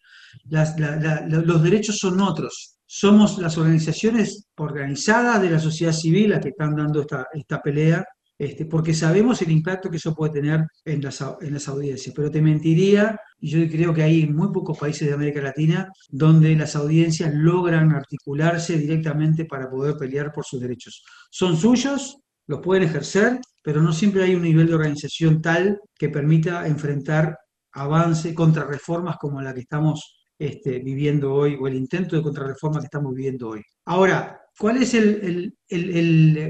los 0.46 1.64
derechos 1.64 1.98
son 1.98 2.22
otros. 2.22 2.78
Somos 2.86 3.40
las 3.40 3.58
organizaciones 3.58 4.46
organizadas 4.56 5.42
de 5.42 5.50
la 5.50 5.60
sociedad 5.60 5.94
civil 5.94 6.30
las 6.30 6.42
que 6.42 6.50
están 6.50 6.76
dando 6.76 7.02
esta, 7.02 7.26
esta 7.34 7.60
pelea 7.60 8.06
este, 8.44 8.66
porque 8.66 8.94
sabemos 8.94 9.42
el 9.42 9.52
impacto 9.52 9.90
que 9.90 9.96
eso 9.98 10.14
puede 10.14 10.34
tener 10.34 10.68
en 10.84 11.02
las, 11.02 11.24
en 11.40 11.54
las 11.54 11.68
audiencias. 11.70 12.14
Pero 12.14 12.30
te 12.30 12.42
mentiría, 12.42 13.18
y 13.40 13.50
yo 13.50 13.70
creo 13.70 13.94
que 13.94 14.04
hay 14.04 14.28
muy 14.28 14.52
pocos 14.52 14.78
países 14.78 15.08
de 15.08 15.14
América 15.14 15.42
Latina 15.42 15.90
donde 16.10 16.54
las 16.56 16.76
audiencias 16.76 17.34
logran 17.34 17.92
articularse 17.94 18.78
directamente 18.78 19.46
para 19.46 19.70
poder 19.70 19.96
pelear 19.96 20.34
por 20.34 20.44
sus 20.44 20.60
derechos. 20.60 21.06
Son 21.32 21.56
suyos, 21.56 22.18
los 22.48 22.60
pueden 22.60 22.84
ejercer, 22.84 23.40
pero 23.64 23.82
no 23.82 23.94
siempre 23.94 24.24
hay 24.24 24.36
un 24.36 24.44
nivel 24.44 24.68
de 24.68 24.76
organización 24.76 25.42
tal 25.42 25.80
que 25.98 26.10
permita 26.10 26.68
enfrentar 26.68 27.38
avance, 27.72 28.36
contrarreformas 28.36 29.16
como 29.18 29.42
la 29.42 29.54
que 29.54 29.62
estamos 29.62 30.28
este, 30.38 30.80
viviendo 30.80 31.34
hoy, 31.34 31.58
o 31.60 31.66
el 31.66 31.76
intento 31.76 32.18
de 32.18 32.22
contrarreforma 32.22 32.82
que 32.82 32.88
estamos 32.88 33.14
viviendo 33.14 33.50
hoy. 33.50 33.62
Ahora, 33.86 34.43
¿Cuál 34.58 34.84
es 34.84 34.94
el, 34.94 35.54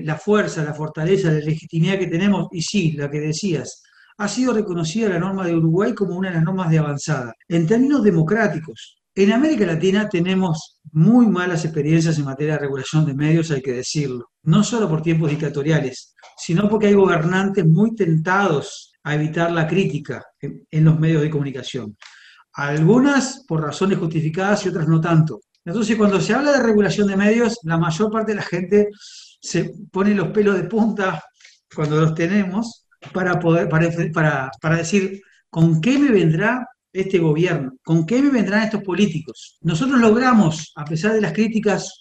la 0.05 0.17
fuerza, 0.17 0.63
la 0.63 0.73
fortaleza, 0.73 1.31
la 1.31 1.39
legitimidad 1.39 1.99
que 1.99 2.07
tenemos? 2.07 2.47
Y 2.51 2.61
sí, 2.61 2.91
la 2.93 3.09
que 3.09 3.19
decías, 3.19 3.81
ha 4.17 4.27
sido 4.27 4.53
reconocida 4.53 5.09
la 5.09 5.19
norma 5.19 5.45
de 5.45 5.55
Uruguay 5.55 5.93
como 5.93 6.15
una 6.15 6.29
de 6.29 6.35
las 6.35 6.43
normas 6.43 6.69
de 6.69 6.79
avanzada. 6.79 7.33
En 7.47 7.65
términos 7.65 8.03
democráticos, 8.03 8.97
en 9.15 9.31
América 9.31 9.65
Latina 9.65 10.09
tenemos 10.09 10.79
muy 10.91 11.27
malas 11.27 11.65
experiencias 11.65 12.17
en 12.17 12.25
materia 12.25 12.53
de 12.53 12.61
regulación 12.61 13.05
de 13.05 13.13
medios, 13.13 13.51
hay 13.51 13.61
que 13.61 13.73
decirlo. 13.73 14.31
no 14.43 14.63
solo 14.63 14.89
por 14.89 15.01
tiempos 15.01 15.29
dictatoriales, 15.29 16.15
sino 16.35 16.67
porque 16.67 16.87
hay 16.87 16.93
gobernantes 16.93 17.65
muy 17.65 17.95
tentados 17.95 18.91
a 19.03 19.15
evitar 19.15 19.51
la 19.51 19.67
crítica 19.67 20.25
en, 20.39 20.83
los 20.83 20.99
medios 20.99 21.21
de 21.21 21.29
comunicación. 21.29 21.95
Algunas 22.53 23.45
por 23.47 23.61
razones 23.61 23.99
justificadas 23.99 24.65
y 24.65 24.69
otras 24.69 24.87
no 24.87 24.99
tanto. 24.99 25.41
Entonces, 25.65 25.95
cuando 25.95 26.19
se 26.19 26.33
habla 26.33 26.51
de 26.51 26.63
regulación 26.63 27.07
de 27.07 27.17
medios, 27.17 27.59
la 27.63 27.77
mayor 27.77 28.11
parte 28.11 28.31
de 28.31 28.37
la 28.37 28.43
gente 28.43 28.89
se 29.41 29.71
pone 29.91 30.13
los 30.13 30.29
pelos 30.29 30.55
de 30.55 30.63
punta 30.63 31.23
cuando 31.73 31.99
los 31.99 32.13
tenemos 32.13 32.87
para 33.13 33.39
poder 33.39 33.69
para, 33.69 34.51
para 34.61 34.77
decir 34.77 35.21
con 35.49 35.81
qué 35.81 35.97
me 35.97 36.09
vendrá 36.09 36.67
este 36.93 37.17
gobierno? 37.17 37.73
¿Con 37.83 38.05
qué 38.05 38.21
me 38.21 38.29
vendrán 38.29 38.63
estos 38.63 38.83
políticos? 38.83 39.57
Nosotros 39.61 39.99
logramos, 39.99 40.71
a 40.75 40.85
pesar 40.85 41.13
de 41.13 41.21
las 41.21 41.33
críticas, 41.33 41.91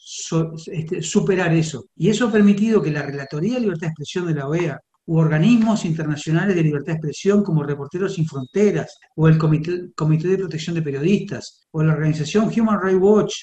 este, 0.66 1.02
superar 1.02 1.52
eso. 1.54 1.86
Y 1.96 2.10
eso 2.10 2.28
ha 2.28 2.32
permitido 2.32 2.82
que 2.82 2.90
la 2.90 3.02
Relatoría 3.02 3.54
de 3.54 3.60
Libertad 3.60 3.86
de 3.86 3.88
Expresión 3.88 4.26
de 4.26 4.34
la 4.34 4.46
OEA 4.46 4.78
u 5.06 5.18
organismos 5.18 5.84
internacionales 5.84 6.54
de 6.54 6.62
libertad 6.62 6.92
de 6.92 6.98
expresión 6.98 7.42
como 7.42 7.62
Reporteros 7.62 8.14
Sin 8.14 8.26
Fronteras 8.26 8.98
o 9.16 9.28
el 9.28 9.38
Comité, 9.38 9.90
Comité 9.94 10.28
de 10.28 10.38
Protección 10.38 10.74
de 10.74 10.82
Periodistas 10.82 11.66
o 11.72 11.82
la 11.82 11.92
organización 11.94 12.50
Human 12.56 12.80
Rights 12.80 13.00
Watch 13.00 13.34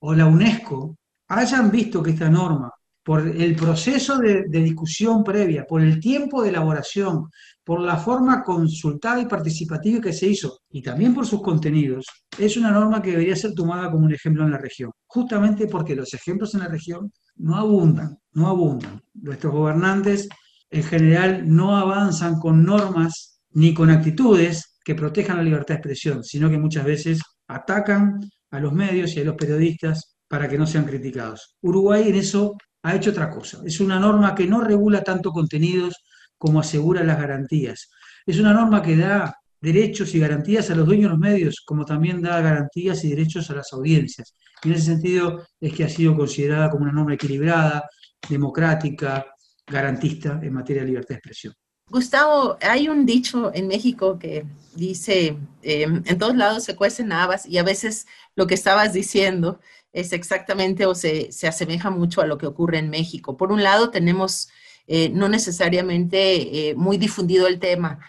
o 0.00 0.14
la 0.14 0.26
UNESCO 0.26 0.96
hayan 1.28 1.70
visto 1.70 2.02
que 2.02 2.10
esta 2.10 2.28
norma 2.28 2.70
por 3.04 3.20
el 3.20 3.54
proceso 3.54 4.16
de, 4.18 4.44
discusión 4.48 5.22
previa, 5.22 5.66
por 5.66 5.82
el 5.82 6.00
tiempo 6.00 6.42
de 6.42 6.48
elaboración, 6.48 7.28
por 7.62 7.80
la 7.80 7.98
forma 7.98 8.42
consultada 8.42 9.20
y 9.20 9.26
participativa 9.26 10.00
que 10.00 10.12
se 10.12 10.26
hizo, 10.26 10.60
y 10.70 10.80
también 10.80 11.12
por 11.12 11.26
sus 11.26 11.42
contenidos, 11.42 12.06
es 12.38 12.56
una 12.56 12.70
norma 12.70 13.02
que 13.02 13.10
debería 13.10 13.36
ser 13.36 13.52
tomada 13.52 13.90
como 13.90 14.06
un 14.06 14.14
ejemplo 14.14 14.44
en 14.44 14.52
la 14.52 14.58
región, 14.58 14.90
justamente 15.06 15.66
porque 15.66 15.94
los 15.94 16.14
ejemplos 16.14 16.54
en 16.54 16.60
la 16.60 16.68
región 16.68 17.12
no 17.36 17.56
abundan, 17.56 18.16
no 18.32 18.48
abundan. 18.48 19.02
Nuestros 19.12 19.52
gobernantes 19.52 20.28
en 20.74 20.82
general 20.82 21.44
no 21.46 21.76
avanzan 21.76 22.40
con 22.40 22.64
normas 22.64 23.40
ni 23.52 23.72
con 23.72 23.90
actitudes 23.90 24.76
que 24.84 24.96
protejan 24.96 25.36
la 25.36 25.44
libertad 25.44 25.74
de 25.74 25.78
expresión, 25.78 26.24
sino 26.24 26.50
que 26.50 26.58
muchas 26.58 26.84
veces 26.84 27.22
atacan 27.46 28.18
a 28.50 28.58
los 28.58 28.72
medios 28.72 29.14
y 29.14 29.20
a 29.20 29.24
los 29.24 29.36
periodistas 29.36 30.16
para 30.26 30.48
que 30.48 30.58
no 30.58 30.66
sean 30.66 30.84
criticados. 30.84 31.56
Uruguay 31.62 32.08
en 32.08 32.16
eso 32.16 32.56
ha 32.82 32.96
hecho 32.96 33.10
otra 33.10 33.30
cosa. 33.30 33.62
Es 33.64 33.78
una 33.78 34.00
norma 34.00 34.34
que 34.34 34.48
no 34.48 34.62
regula 34.62 35.04
tanto 35.04 35.30
contenidos 35.30 35.94
como 36.36 36.58
asegura 36.58 37.04
las 37.04 37.20
garantías. 37.20 37.88
Es 38.26 38.40
una 38.40 38.52
norma 38.52 38.82
que 38.82 38.96
da 38.96 39.32
derechos 39.60 40.12
y 40.16 40.18
garantías 40.18 40.70
a 40.70 40.74
los 40.74 40.86
dueños 40.86 41.04
de 41.04 41.10
los 41.10 41.18
medios, 41.20 41.62
como 41.64 41.84
también 41.84 42.20
da 42.20 42.40
garantías 42.40 43.04
y 43.04 43.10
derechos 43.10 43.48
a 43.48 43.54
las 43.54 43.72
audiencias. 43.72 44.34
Y 44.64 44.68
en 44.68 44.74
ese 44.74 44.86
sentido 44.86 45.46
es 45.60 45.72
que 45.72 45.84
ha 45.84 45.88
sido 45.88 46.16
considerada 46.16 46.68
como 46.68 46.82
una 46.82 46.92
norma 46.92 47.14
equilibrada, 47.14 47.88
democrática, 48.28 49.24
garantista 49.66 50.40
en 50.42 50.52
materia 50.52 50.82
de 50.82 50.88
libertad 50.88 51.10
de 51.10 51.14
expresión. 51.14 51.54
Gustavo, 51.90 52.56
hay 52.62 52.88
un 52.88 53.04
dicho 53.04 53.52
en 53.54 53.68
México 53.68 54.18
que 54.18 54.46
dice, 54.74 55.36
em, 55.62 56.02
en 56.06 56.18
todos 56.18 56.34
lados 56.34 56.64
se 56.64 56.76
cuecen 56.76 57.12
habas 57.12 57.46
y 57.46 57.58
a 57.58 57.62
veces 57.62 58.06
lo 58.34 58.46
que 58.46 58.54
estabas 58.54 58.92
diciendo 58.94 59.60
es 59.92 60.12
exactamente 60.12 60.86
o 60.86 60.94
se, 60.94 61.28
asemeja 61.46 61.90
mucho 61.90 62.20
a 62.20 62.26
lo 62.26 62.38
que 62.38 62.46
ocurre 62.46 62.78
en 62.78 62.90
México. 62.90 63.36
Por 63.36 63.52
un 63.52 63.62
lado, 63.62 63.90
tenemos 63.90 64.48
eh, 64.86 65.10
no 65.10 65.28
necesariamente 65.28 66.70
eh, 66.70 66.74
muy 66.74 66.96
difundido 66.98 67.46
el 67.46 67.58
tema, 67.58 68.00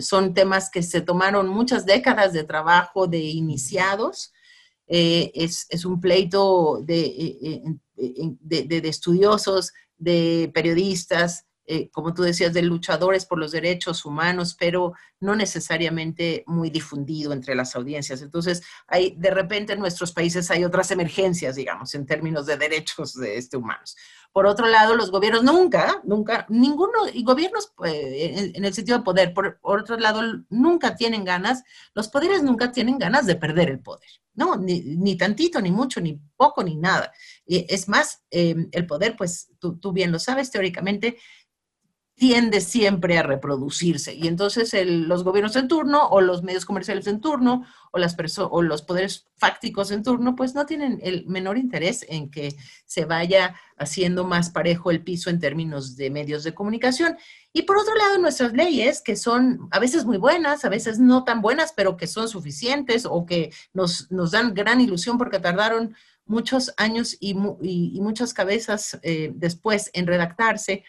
son 0.00 0.34
temas 0.34 0.68
que 0.70 0.82
se 0.82 1.00
tomaron 1.00 1.48
muchas 1.48 1.86
décadas 1.86 2.32
de 2.32 2.44
trabajo 2.44 3.06
de 3.06 3.20
iniciados. 3.20 4.32
Eh, 4.88 5.30
es, 5.34 5.84
un 5.84 6.00
pleito 6.00 6.82
de, 6.82 7.62
de, 7.96 8.88
estudiosos, 8.88 9.72
de 10.00 10.50
periodistas, 10.52 11.46
eh, 11.72 11.88
como 11.92 12.12
tú 12.12 12.22
decías, 12.22 12.52
de 12.52 12.62
luchadores 12.62 13.24
por 13.26 13.38
los 13.38 13.52
derechos 13.52 14.04
humanos, 14.04 14.56
pero 14.58 14.94
no 15.20 15.36
necesariamente 15.36 16.42
muy 16.48 16.68
difundido 16.68 17.32
entre 17.32 17.54
las 17.54 17.76
audiencias. 17.76 18.22
Entonces, 18.22 18.62
hay, 18.88 19.14
de 19.16 19.30
repente 19.30 19.74
en 19.74 19.78
nuestros 19.78 20.10
países 20.10 20.50
hay 20.50 20.64
otras 20.64 20.90
emergencias, 20.90 21.54
digamos, 21.54 21.94
en 21.94 22.06
términos 22.06 22.46
de 22.46 22.56
derechos 22.56 23.14
de 23.14 23.36
este, 23.36 23.56
humanos. 23.56 23.96
Por 24.32 24.46
otro 24.46 24.66
lado, 24.68 24.94
los 24.94 25.10
gobiernos 25.10 25.42
nunca, 25.42 26.00
nunca, 26.04 26.46
ninguno, 26.48 27.08
y 27.12 27.24
gobiernos 27.24 27.72
eh, 27.84 28.52
en, 28.54 28.64
el 28.64 28.72
sentido 28.72 28.98
de 28.98 29.04
poder, 29.04 29.34
por, 29.34 29.58
otro 29.62 29.98
lado, 29.98 30.22
nunca 30.50 30.94
tienen 30.94 31.24
ganas, 31.24 31.64
los 31.94 32.08
poderes 32.08 32.42
nunca 32.42 32.70
tienen 32.70 32.98
ganas 32.98 33.26
de 33.26 33.34
perder 33.34 33.70
el 33.70 33.80
poder, 33.80 34.08
¿no? 34.34 34.56
Ni, 34.56 35.16
tantito, 35.16 35.60
ni 35.60 35.72
mucho, 35.72 36.00
ni 36.00 36.20
poco, 36.36 36.62
ni 36.62 36.76
nada. 36.76 37.12
es 37.46 37.88
más, 37.88 38.22
eh, 38.30 38.54
el 38.70 38.86
poder, 38.86 39.16
pues 39.16 39.50
tú, 39.58 39.78
tú 39.78 39.92
bien 39.92 40.12
lo 40.12 40.20
sabes, 40.20 40.50
teóricamente, 40.52 41.18
tiende 42.20 42.60
siempre 42.60 43.16
a 43.16 43.22
reproducirse. 43.22 44.12
Y 44.14 44.28
entonces 44.28 44.74
los 44.84 45.24
gobiernos 45.24 45.56
en 45.56 45.68
turno 45.68 46.06
o 46.06 46.20
los 46.20 46.42
medios 46.42 46.66
comerciales 46.66 47.06
en 47.06 47.22
turno 47.22 47.64
o, 47.92 47.98
las 47.98 48.14
o 48.38 48.60
los 48.60 48.82
poderes 48.82 49.26
fácticos 49.38 49.90
en 49.90 50.02
turno, 50.02 50.36
pues 50.36 50.54
no 50.54 50.66
tienen 50.66 50.98
el 51.02 51.24
menor 51.28 51.56
interés 51.56 52.04
en 52.10 52.30
que 52.30 52.54
se 52.84 53.06
vaya 53.06 53.54
haciendo 53.78 54.26
más 54.26 54.50
parejo 54.50 54.90
el 54.90 55.02
piso 55.02 55.30
en 55.30 55.40
términos 55.40 55.96
de 55.96 56.10
medios 56.10 56.44
de 56.44 56.52
comunicación. 56.52 57.16
Y 57.54 57.62
por 57.62 57.78
otro 57.78 57.94
lado, 57.94 58.18
nuestras 58.18 58.52
leyes, 58.52 59.00
que 59.00 59.16
son 59.16 59.70
a 59.70 59.78
veces 59.78 60.04
muy 60.04 60.18
buenas, 60.18 60.66
a 60.66 60.68
veces 60.68 60.98
no 60.98 61.24
tan 61.24 61.40
buenas, 61.40 61.72
pero 61.74 61.96
que 61.96 62.06
son 62.06 62.28
suficientes 62.28 63.06
o 63.06 63.24
que 63.24 63.50
nos, 63.72 64.10
nos 64.10 64.32
dan 64.32 64.52
gran 64.52 64.82
ilusión 64.82 65.16
porque 65.16 65.38
tardaron 65.38 65.96
muchos 66.26 66.72
años 66.76 67.16
y, 67.18 67.32
muchas 67.34 68.34
cabezas 68.34 69.00
eh, 69.02 69.32
después 69.34 69.90
en 69.94 70.06
redactarse, 70.06 70.84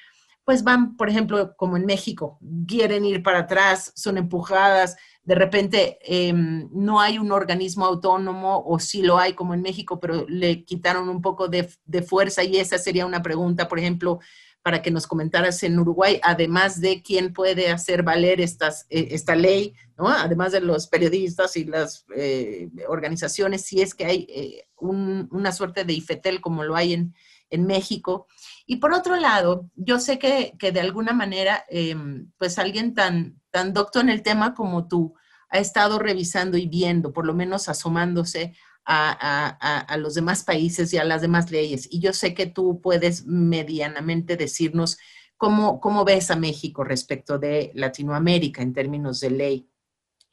pues 0.52 0.66
van, 0.66 0.98
por 0.98 1.08
ejemplo, 1.08 1.56
como 1.56 1.78
en 1.78 1.86
México, 1.86 2.38
quieren 2.68 3.06
ir 3.06 3.24
para 3.24 3.40
atrás, 3.40 3.94
son 3.96 4.18
empujadas, 4.18 4.98
de 5.24 5.34
repente 5.34 5.98
em, 6.02 6.68
no 6.74 7.00
hay 7.00 7.18
un 7.20 7.32
organismo 7.32 7.86
autónomo 7.86 8.62
o 8.68 8.78
sí 8.78 9.02
lo 9.02 9.18
hay 9.18 9.32
como 9.32 9.54
en 9.54 9.62
México, 9.62 9.98
pero 10.02 10.26
le 10.28 10.66
quitaron 10.66 11.08
un 11.08 11.22
poco 11.22 11.48
de, 11.48 11.70
fuerza 12.06 12.44
y 12.44 12.58
esa 12.58 12.78
sería 12.78 13.06
una 13.06 13.22
pregunta, 13.22 13.70
por 13.70 13.80
ejemplo, 13.80 14.20
para 14.62 14.82
que 14.82 14.92
nos 14.92 15.08
comentaras 15.08 15.64
en 15.64 15.80
Uruguay, 15.80 16.20
además 16.22 16.82
de 16.82 17.02
quién 17.02 17.32
puede 17.32 17.70
hacer 17.70 18.04
valer 18.04 18.42
estas, 18.42 18.88
e, 18.90 19.08
esta 19.12 19.38
ley, 19.38 19.74
¿no? 19.98 20.10
además 20.10 20.52
de 20.52 20.60
los 20.60 20.88
periodistas 20.88 21.56
y 21.56 21.64
las 21.64 22.06
eh, 22.14 22.68
organizaciones, 22.90 23.62
si 23.62 23.80
es 23.82 23.96
que 23.96 24.04
hay 24.04 24.28
eh, 24.30 24.66
una 24.82 25.54
suerte 25.54 25.86
de 25.86 25.94
IFETEL 25.94 26.42
como 26.42 26.66
lo 26.66 26.76
hay 26.76 26.92
en, 26.92 27.14
en 27.52 27.68
México. 27.68 28.28
Y 28.66 28.78
por 28.78 28.94
otro 28.94 29.18
lado, 29.18 29.70
yo 29.76 30.00
sé 30.00 30.18
que, 30.18 30.56
de 30.60 30.80
alguna 30.80 31.14
manera, 31.14 31.66
em, 31.70 32.32
pues 32.38 32.58
alguien 32.58 32.96
tan, 32.96 33.40
tan 33.52 33.74
docto 33.74 34.00
en 34.00 34.10
el 34.10 34.24
tema 34.24 34.56
como 34.56 34.88
tú 34.88 35.14
ha 35.50 35.60
estado 35.60 36.00
revisando 36.00 36.58
y 36.58 36.68
viendo, 36.68 37.14
por 37.14 37.26
lo 37.26 37.34
menos 37.34 37.70
asomándose 37.70 38.56
a, 38.86 39.98
los 40.00 40.16
demás 40.16 40.44
países 40.44 40.92
y 40.94 40.98
a 40.98 41.04
las 41.04 41.22
demás 41.22 41.52
leyes. 41.52 41.88
Y 41.92 42.00
yo 42.00 42.14
sé 42.14 42.34
que 42.34 42.48
tú 42.48 42.82
puedes 42.82 43.26
medianamente 43.26 44.38
decirnos 44.38 44.98
cómo, 45.38 45.80
cómo 45.80 46.04
ves 46.06 46.32
a 46.32 46.36
México 46.36 46.84
respecto 46.84 47.38
de 47.38 47.72
Latinoamérica 47.76 48.62
en 48.62 48.74
términos 48.74 49.20
de 49.20 49.32
ley. 49.32 49.70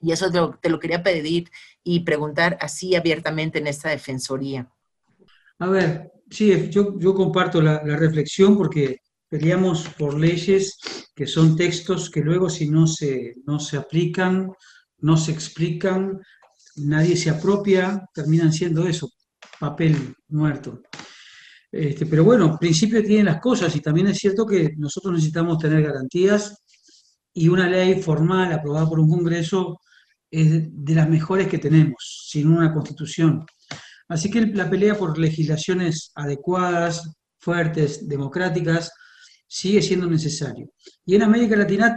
Y 0.01 0.13
eso 0.13 0.31
te 0.61 0.71
lo 0.71 0.79
quería 0.79 1.03
pedir 1.03 1.51
y 1.83 2.01
preguntar 2.01 2.57
así 2.61 2.95
abiertamente 2.95 3.59
en 3.59 3.67
esta 3.67 3.91
defensoría. 3.91 4.71
A 5.59 5.67
ver, 5.67 6.13
sí, 6.31 6.69
yo, 6.71 6.99
yo 6.99 7.15
comparto 7.15 7.61
la, 7.61 7.81
reflexión 7.81 8.57
porque 8.57 8.99
peleamos 9.29 9.89
por 9.99 10.19
leyes 10.19 10.79
que 11.15 11.27
son 11.27 11.57
textos 11.57 12.11
que 12.11 12.21
luego 12.21 12.49
si 12.49 12.69
no 12.69 12.87
se, 12.87 13.35
no 13.45 13.61
se 13.61 13.77
aplican, 13.77 14.51
no 14.99 15.17
se 15.17 15.33
explican, 15.33 16.19
nadie 16.77 17.17
se 17.17 17.31
apropia, 17.31 18.05
terminan 18.15 18.53
siendo 18.53 18.87
eso, 18.87 19.11
papel 19.59 20.15
muerto. 20.29 20.81
Este, 21.71 22.07
pero 22.07 22.25
bueno, 22.25 22.47
en 22.47 22.59
principio 22.59 23.05
tienen 23.05 23.27
las 23.27 23.41
cosas 23.41 23.75
y 23.77 23.81
también 23.81 24.09
es 24.09 24.19
cierto 24.19 24.47
que 24.47 24.71
nosotros 24.79 25.13
necesitamos 25.13 25.59
tener 25.59 25.83
garantías 25.83 26.63
y 27.35 27.49
una 27.49 27.69
ley 27.69 28.01
formal 28.03 28.53
aprobada 28.53 28.89
por 28.89 29.01
un 29.01 29.11
Congreso 29.11 29.79
es 30.31 30.69
de 30.71 30.95
las 30.95 31.09
mejores 31.09 31.49
que 31.49 31.59
tenemos, 31.59 32.27
sin 32.29 32.49
una 32.51 32.73
constitución. 32.73 33.45
Así 34.09 34.31
que 34.31 34.41
la 34.47 34.69
pelea 34.69 34.97
por 34.97 35.19
legislaciones 35.19 36.13
adecuadas, 36.15 37.11
fuertes, 37.39 38.09
democráticas, 38.09 38.91
sigue 39.47 39.83
siendo 39.83 40.07
necesario. 40.07 40.71
Y 41.05 41.15
en 41.15 41.23
América 41.23 41.57
Latina 41.57 41.97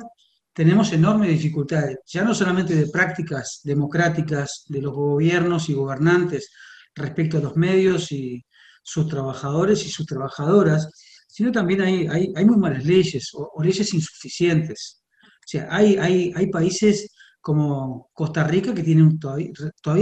tenemos 0.54 0.91
enormes 0.91 1.30
dificultades, 1.30 2.00
ya 2.06 2.24
no 2.24 2.34
solamente 2.34 2.76
de 2.76 2.88
prácticas 2.88 3.62
democráticas 3.63 4.63
de 4.67 4.82
los 4.82 4.93
gobiernos 4.93 5.69
y 5.69 5.74
gobernantes 5.74 6.50
respecto 6.93 7.38
a 7.38 7.41
los 7.41 7.56
medios 7.56 8.12
y 8.12 8.43
sus 8.84 9.08
trabajadores 9.08 9.86
y 9.86 9.89
sus 9.89 10.06
trabajadoras, 10.06 10.89
sino 11.28 11.52
también 11.52 11.82
hay, 11.82 12.08
hay, 12.36 12.45
muy 12.45 12.58
malas 12.58 12.86
leyes 12.86 13.30
o, 13.34 13.63
leyes 13.63 13.93
insuficientes. 13.93 15.02
O 15.24 15.47
sea, 15.47 15.67
hay, 15.69 15.95
hay, 15.95 16.34
hay 16.36 16.47
países 16.47 17.08
como 17.41 18.10
Costa 18.13 18.43
Rica, 18.43 18.73
que 18.73 18.84
tiene 18.84 19.17
todavía, 19.19 19.51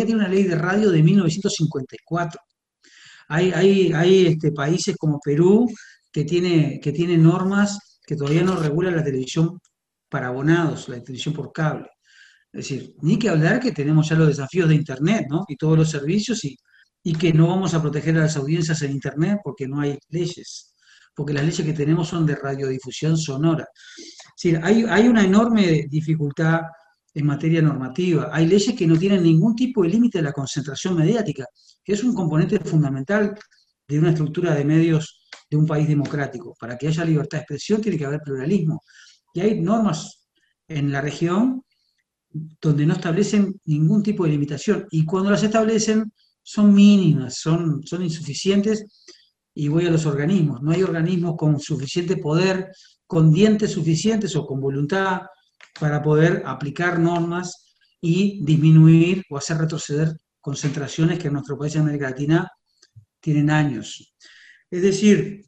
tiene 0.05 0.15
una 0.15 0.27
ley 0.27 0.43
de 0.43 0.55
radio 0.55 0.91
de 0.91 1.01
1954. 1.01 2.41
Hay, 3.29 3.51
hay, 3.51 4.27
este, 4.27 4.51
países 4.51 4.95
como 4.97 5.19
Perú, 5.23 5.67
que 6.11 6.25
tiene, 6.25 6.79
que 6.81 6.91
tiene 6.91 7.17
normas 7.17 7.99
que 8.05 8.15
todavía 8.15 8.43
no 8.43 8.55
regula 8.55 8.91
la 8.91 9.03
televisión 9.03 9.59
para 10.09 10.27
abonados, 10.27 10.89
la 10.89 11.01
televisión 11.01 11.33
por 11.33 11.51
cable. 11.53 11.87
Es 12.51 12.67
decir, 12.67 12.95
ni 13.01 13.17
que 13.17 13.29
hablar 13.29 13.59
que 13.59 13.71
tenemos 13.71 14.09
ya 14.09 14.15
los 14.15 14.27
desafíos 14.27 14.67
de 14.67 14.75
Internet, 14.75 15.27
¿no? 15.29 15.45
Y 15.47 15.55
todos 15.55 15.77
los 15.77 15.89
servicios 15.91 16.43
y, 16.43 16.57
y 17.03 17.13
que 17.13 17.31
no 17.31 17.47
vamos 17.47 17.73
a 17.73 17.81
proteger 17.81 18.17
a 18.17 18.21
las 18.21 18.35
audiencias 18.35 18.81
en 18.81 18.91
Internet 18.91 19.39
porque 19.43 19.67
no 19.67 19.79
hay 19.79 19.97
leyes, 20.09 20.73
porque 21.15 21.33
las 21.33 21.43
leyes 21.43 21.63
que 21.63 21.73
tenemos 21.73 22.07
son 22.07 22.25
de 22.25 22.35
radiodifusión 22.35 23.15
sonora. 23.15 23.67
Es 23.95 24.41
decir, 24.41 24.59
hay, 24.63 24.83
hay 24.89 25.07
una 25.07 25.23
enorme 25.23 25.85
dificultad 25.87 26.61
en 27.13 27.25
materia 27.25 27.61
normativa. 27.61 28.29
Hay 28.31 28.47
leyes 28.47 28.75
que 28.75 28.87
no 28.87 28.97
tienen 28.97 29.23
ningún 29.23 29.55
tipo 29.55 29.83
de 29.83 29.89
límite 29.89 30.19
de 30.19 30.25
la 30.25 30.33
concentración 30.33 30.95
mediática, 30.95 31.45
que 31.83 31.93
es 31.93 32.03
un 32.03 32.13
componente 32.13 32.59
fundamental 32.59 33.37
de 33.87 33.99
una 33.99 34.09
estructura 34.09 34.53
de 34.53 34.63
medios 34.63 35.27
de 35.49 35.57
un 35.57 35.65
país 35.65 35.87
democrático. 35.87 36.55
Para 36.59 36.77
que 36.77 36.87
haya 36.87 37.03
libertad 37.03 37.39
de 37.39 37.41
expresión 37.41 37.81
tiene 37.81 37.97
que 37.97 38.05
haber 38.05 38.21
pluralismo. 38.21 38.81
Y 39.33 39.41
hay 39.41 39.59
normas 39.59 40.27
en 40.67 40.91
la 40.91 41.01
región 41.01 41.63
donde 42.61 42.85
no 42.85 42.93
establecen 42.93 43.59
ningún 43.65 44.03
tipo 44.03 44.25
de 44.25 44.31
limitación. 44.31 44.85
Y 44.91 45.05
cuando 45.05 45.31
las 45.31 45.41
establecen 45.41 46.13
son 46.43 46.73
mínimas, 46.73 47.35
son, 47.35 47.81
son 47.83 48.03
insuficientes. 48.03 48.85
Y 49.55 49.67
voy 49.67 49.87
a 49.87 49.91
los 49.91 50.05
organismos. 50.05 50.61
No 50.61 50.71
hay 50.71 50.83
organismos 50.83 51.35
con 51.35 51.59
suficiente 51.59 52.17
poder, 52.17 52.71
con 53.07 53.33
dientes 53.33 53.71
suficientes 53.71 54.35
o 54.35 54.45
con 54.45 54.61
voluntad 54.61 55.21
para 55.79 56.01
poder 56.01 56.43
aplicar 56.45 56.99
normas 56.99 57.75
y 58.01 58.43
disminuir 58.43 59.23
o 59.29 59.37
hacer 59.37 59.57
retroceder 59.57 60.13
concentraciones 60.41 61.19
que 61.19 61.27
en 61.27 61.33
nuestro 61.33 61.57
país 61.57 61.73
de 61.73 61.79
América 61.79 62.09
Latina 62.09 62.49
tienen 63.19 63.49
años. 63.49 64.13
Es 64.69 64.81
decir, 64.81 65.45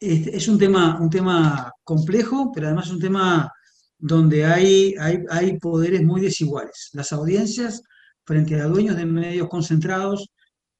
es 0.00 0.48
un 0.48 0.58
tema, 0.58 1.00
un 1.00 1.10
tema 1.10 1.72
complejo, 1.82 2.50
pero 2.54 2.66
además 2.66 2.86
es 2.86 2.92
un 2.92 3.00
tema 3.00 3.50
donde 3.98 4.44
hay, 4.44 4.94
hay, 4.98 5.20
hay 5.30 5.58
poderes 5.58 6.02
muy 6.02 6.20
desiguales. 6.20 6.90
Las 6.92 7.12
audiencias 7.12 7.82
frente 8.24 8.60
a 8.60 8.66
dueños 8.66 8.96
de 8.96 9.06
medios 9.06 9.48
concentrados, 9.48 10.28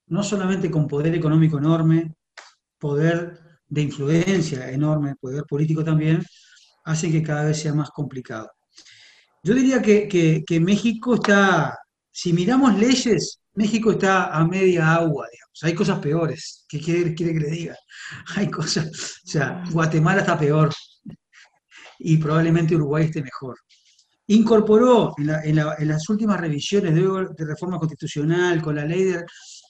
no 0.08 0.22
solamente 0.22 0.70
con 0.70 0.86
poder 0.86 1.14
económico 1.14 1.58
enorme, 1.58 2.14
poder 2.78 3.40
de 3.68 3.82
influencia 3.82 4.70
enorme, 4.70 5.14
poder 5.20 5.44
político 5.44 5.82
también, 5.82 6.22
hace 6.86 7.10
que 7.10 7.22
cada 7.22 7.44
vez 7.44 7.60
sea 7.60 7.74
más 7.74 7.90
complicado. 7.90 8.50
Yo 9.42 9.54
diría 9.54 9.82
que, 9.82 10.44
México 10.60 11.16
está, 11.16 11.78
si 12.10 12.32
miramos 12.32 12.78
leyes, 12.78 13.40
México 13.54 13.92
está 13.92 14.36
a 14.36 14.44
media 14.46 14.94
agua, 14.94 15.26
digamos. 15.30 15.58
Hay 15.62 15.74
cosas 15.74 15.98
peores. 15.98 16.64
¿Qué 16.68 16.80
quiere, 16.80 17.14
quiere 17.14 17.32
que 17.34 17.40
le 17.40 17.50
diga? 17.50 17.76
Hay 18.36 18.50
cosas, 18.50 18.86
o 19.24 19.28
sea, 19.28 19.62
Guatemala 19.70 20.20
está 20.20 20.38
peor 20.38 20.72
y 21.98 22.16
probablemente 22.18 22.76
Uruguay 22.76 23.04
esté 23.04 23.22
mejor. 23.22 23.56
Incorporó 24.28 25.14
en, 25.16 25.56
las 25.56 26.08
últimas 26.08 26.40
revisiones 26.40 26.94
de, 26.94 27.00
de, 27.00 27.44
reforma 27.44 27.78
constitucional 27.78 28.60
con 28.60 28.74
la 28.76 28.84
ley 28.84 29.04
de 29.04 29.24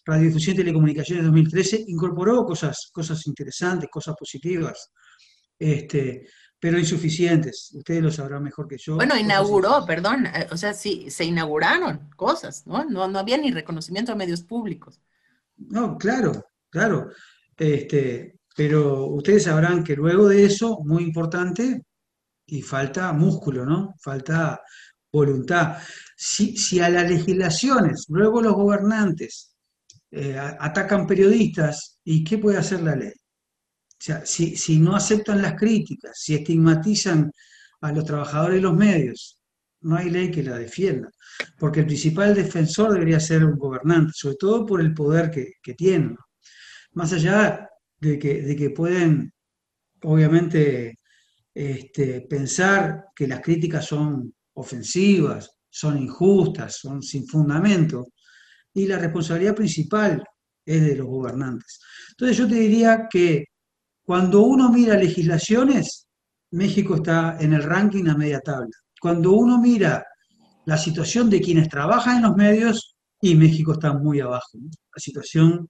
radiodifusión 0.04 0.54
y 0.54 0.58
telecomunicaciones 0.58 1.22
de 1.22 1.26
2013, 1.26 1.84
incorporó 1.88 2.44
cosas, 2.44 2.90
cosas 2.92 3.26
interesantes, 3.26 3.88
cosas 3.90 4.14
positivas. 4.18 4.90
Este, 5.58 6.26
pero 6.58 6.78
insuficientes. 6.78 7.70
Ustedes 7.74 8.02
lo 8.02 8.10
sabrán 8.10 8.42
mejor 8.42 8.66
que 8.66 8.78
yo. 8.78 8.96
Bueno, 8.96 9.16
inauguró, 9.16 9.84
perdón, 9.86 10.26
eh, 10.26 10.46
o 10.50 10.56
sea, 10.56 10.72
sí, 10.74 11.10
se 11.10 11.24
inauguraron 11.24 12.10
cosas, 12.16 12.66
¿no? 12.66 12.84
¿no? 12.84 13.08
No 13.08 13.18
había 13.18 13.36
ni 13.36 13.50
reconocimiento 13.50 14.12
a 14.12 14.16
medios 14.16 14.42
públicos. 14.42 15.00
No, 15.56 15.96
claro, 15.96 16.46
claro. 16.70 17.10
Este, 17.56 18.38
pero 18.56 19.06
ustedes 19.06 19.44
sabrán 19.44 19.84
que 19.84 19.96
luego 19.96 20.28
de 20.28 20.44
eso, 20.44 20.78
muy 20.84 21.02
importante, 21.02 21.82
y 22.46 22.62
falta 22.62 23.12
músculo, 23.12 23.64
¿no? 23.64 23.94
Falta 24.00 24.60
voluntad. 25.12 25.78
Si, 26.16 26.56
si 26.56 26.80
a 26.80 26.88
las 26.88 27.08
legislaciones, 27.08 28.06
luego 28.08 28.40
los 28.40 28.54
gobernantes 28.54 29.56
eh, 30.10 30.38
atacan 30.38 31.06
periodistas, 31.06 31.98
¿y 32.04 32.22
qué 32.24 32.38
puede 32.38 32.58
hacer 32.58 32.82
la 32.82 32.94
ley? 32.94 33.12
Sea, 33.98 34.24
si, 34.26 34.78
no 34.78 34.94
aceptan 34.94 35.40
las 35.42 35.54
críticas, 35.54 36.18
si 36.20 36.34
estigmatizan 36.34 37.30
a 37.80 37.92
los 37.92 38.04
trabajadores 38.04 38.56
de 38.56 38.62
los 38.62 38.76
medios, 38.76 39.40
no 39.80 39.96
hay 39.96 40.10
ley 40.10 40.30
que 40.30 40.42
la 40.42 40.58
defienda. 40.58 41.10
Porque 41.58 41.80
el 41.80 41.86
principal 41.86 42.34
defensor 42.34 42.92
debería 42.92 43.20
ser 43.20 43.44
un 43.44 43.58
gobernante, 43.58 44.12
sobre 44.14 44.36
todo 44.36 44.66
por 44.66 44.80
el 44.80 44.92
poder 44.92 45.30
que, 45.30 45.54
que 45.62 45.74
tienen. 45.74 46.16
Más 46.92 47.12
allá 47.12 47.68
de 47.98 48.18
que, 48.18 48.42
de 48.42 48.56
que 48.56 48.70
pueden, 48.70 49.32
obviamente, 50.02 50.98
este, 51.54 52.20
pensar 52.22 53.06
que 53.14 53.26
las 53.26 53.40
críticas 53.40 53.86
son 53.86 54.34
ofensivas, 54.54 55.50
son 55.70 55.96
injustas, 55.96 56.76
son 56.76 57.02
sin 57.02 57.26
fundamento, 57.26 58.08
y 58.74 58.86
la 58.86 58.98
responsabilidad 58.98 59.54
principal 59.54 60.22
es 60.66 60.82
de 60.82 60.96
los 60.96 61.06
gobernantes. 61.06 61.80
Entonces 62.10 62.36
yo 62.36 62.46
te 62.46 62.56
diría 62.56 63.06
que 63.10 63.46
cuando 64.06 64.42
uno 64.42 64.70
mira 64.70 64.96
legislaciones, 64.96 66.06
México 66.52 66.94
está 66.94 67.36
en 67.40 67.54
el 67.54 67.64
ranking 67.64 68.06
a 68.06 68.16
media 68.16 68.38
tabla. 68.38 68.70
Cuando 69.00 69.32
uno 69.32 69.58
mira 69.58 70.06
la 70.64 70.78
situación 70.78 71.28
de 71.28 71.40
quienes 71.40 71.68
trabajan 71.68 72.18
en 72.18 72.22
los 72.22 72.36
medios, 72.36 72.96
y 73.20 73.34
México 73.34 73.72
está 73.72 73.92
muy 73.92 74.20
abajo. 74.20 74.58
La 74.58 75.00
situación 75.00 75.68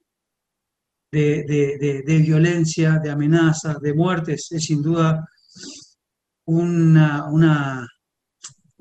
de, 1.11 2.05
violencia, 2.23 3.01
de 3.03 3.11
amenazas, 3.11 3.81
de 3.81 3.95
muertes, 3.95 4.53
es 4.53 4.65
sin 4.65 4.83
duda 4.83 5.27
un 6.45 6.99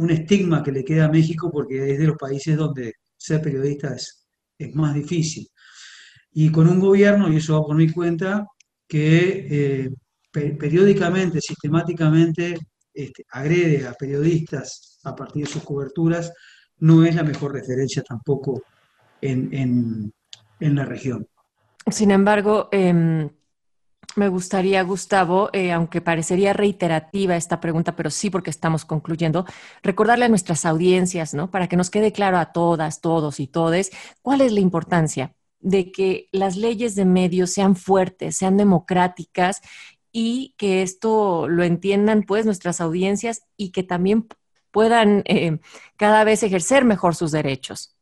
estigma 0.09 0.61
que 0.61 0.73
le 0.73 0.83
queda 0.83 1.05
a 1.05 1.11
México 1.11 1.49
porque 1.49 1.93
es 1.93 1.97
de 1.97 2.07
los 2.07 2.17
países 2.17 2.57
donde 2.57 2.95
ser 3.15 3.41
periodista 3.41 3.95
es, 3.95 4.27
es 4.57 4.75
más 4.75 4.93
difícil. 4.93 5.47
Y 6.33 6.51
con 6.51 6.67
un 6.67 6.81
gobierno, 6.81 7.31
y 7.31 7.37
eso 7.37 7.53
va 7.57 7.65
por 7.65 7.77
mi 7.77 7.89
cuenta, 7.89 8.45
que 8.87 9.47
eh, 9.85 9.89
periódicamente, 10.31 11.39
sistemáticamente 11.41 12.57
este, 12.93 13.25
agrede 13.31 13.87
a 13.87 13.93
periodistas 13.93 14.99
a 15.03 15.15
partir 15.15 15.45
de 15.45 15.51
sus 15.51 15.63
coberturas, 15.63 16.31
no 16.79 17.05
es 17.05 17.15
la 17.15 17.23
mejor 17.23 17.53
referencia 17.53 18.03
tampoco 18.03 18.63
en, 19.21 20.13
la 20.59 20.85
región. 20.85 21.27
Sin 21.89 22.11
embargo, 22.11 22.69
em, 22.71 23.29
me 24.15 24.29
gustaría, 24.29 24.81
Gustavo, 24.83 25.49
eh, 25.53 25.71
aunque 25.71 26.01
parecería 26.01 26.53
reiterativa 26.53 27.35
esta 27.35 27.59
pregunta, 27.59 27.95
pero 27.95 28.09
sí 28.09 28.29
porque 28.29 28.49
estamos 28.49 28.85
concluyendo, 28.85 29.45
recordarle 29.83 30.25
a 30.25 30.29
nuestras 30.29 30.65
audiencias, 30.65 31.33
¿no? 31.33 31.49
Para 31.51 31.67
que 31.67 31.77
nos 31.77 31.89
quede 31.89 32.11
claro 32.11 32.37
a 32.37 32.51
todas, 32.51 33.01
todos 33.01 33.39
y 33.39 33.47
todes, 33.47 33.91
cuál 34.21 34.41
es 34.41 34.51
la 34.51 34.59
importancia 34.59 35.33
de 35.65 35.91
que 35.91 36.29
las 36.31 36.57
leyes 36.57 36.93
de 36.93 37.05
medios 37.05 37.51
sean 37.51 37.75
fuertes, 37.75 38.37
sean 38.37 38.55
democráticas 38.55 39.61
y 40.11 40.53
que 40.57 40.83
esto 40.83 41.47
lo 41.47 41.63
entiendan 41.63 42.21
pues 42.21 42.45
nuestras 42.45 42.79
audiencias 42.81 43.41
y 43.57 43.71
que 43.71 43.81
también 43.81 44.27
puedan 44.69 45.23
eh, 45.25 45.57
cada 45.97 46.23
vez 46.23 46.43
ejercer 46.43 46.85
mejor 46.85 47.15
sus 47.15 47.31
derechos. 47.31 47.97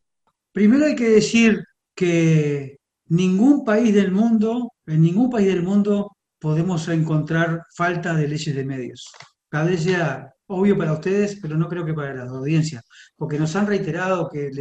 Primero 0.51 0.85
hay 0.85 0.95
que 0.95 1.07
decir 1.07 1.63
que 1.95 2.79
ningún 3.07 3.63
país 3.63 3.95
del 3.95 4.11
mundo, 4.11 4.73
en 4.85 5.01
ningún 5.01 5.29
país 5.29 5.47
del 5.47 5.63
mundo 5.63 6.17
podemos 6.39 6.85
encontrar 6.89 7.63
falta 7.73 8.13
de 8.13 8.27
leyes 8.27 8.53
de 8.53 8.65
medios. 8.65 9.09
Cada 9.47 9.65
vez 9.65 9.83
sea 9.83 10.33
obvio 10.47 10.77
para 10.77 10.91
ustedes, 10.91 11.39
pero 11.41 11.55
no 11.55 11.69
creo 11.69 11.85
que 11.85 11.93
para 11.93 12.13
las 12.13 12.29
audiencias, 12.29 12.83
porque 13.15 13.39
nos 13.39 13.55
han 13.55 13.67
reiterado 13.67 14.27
que 14.29 14.51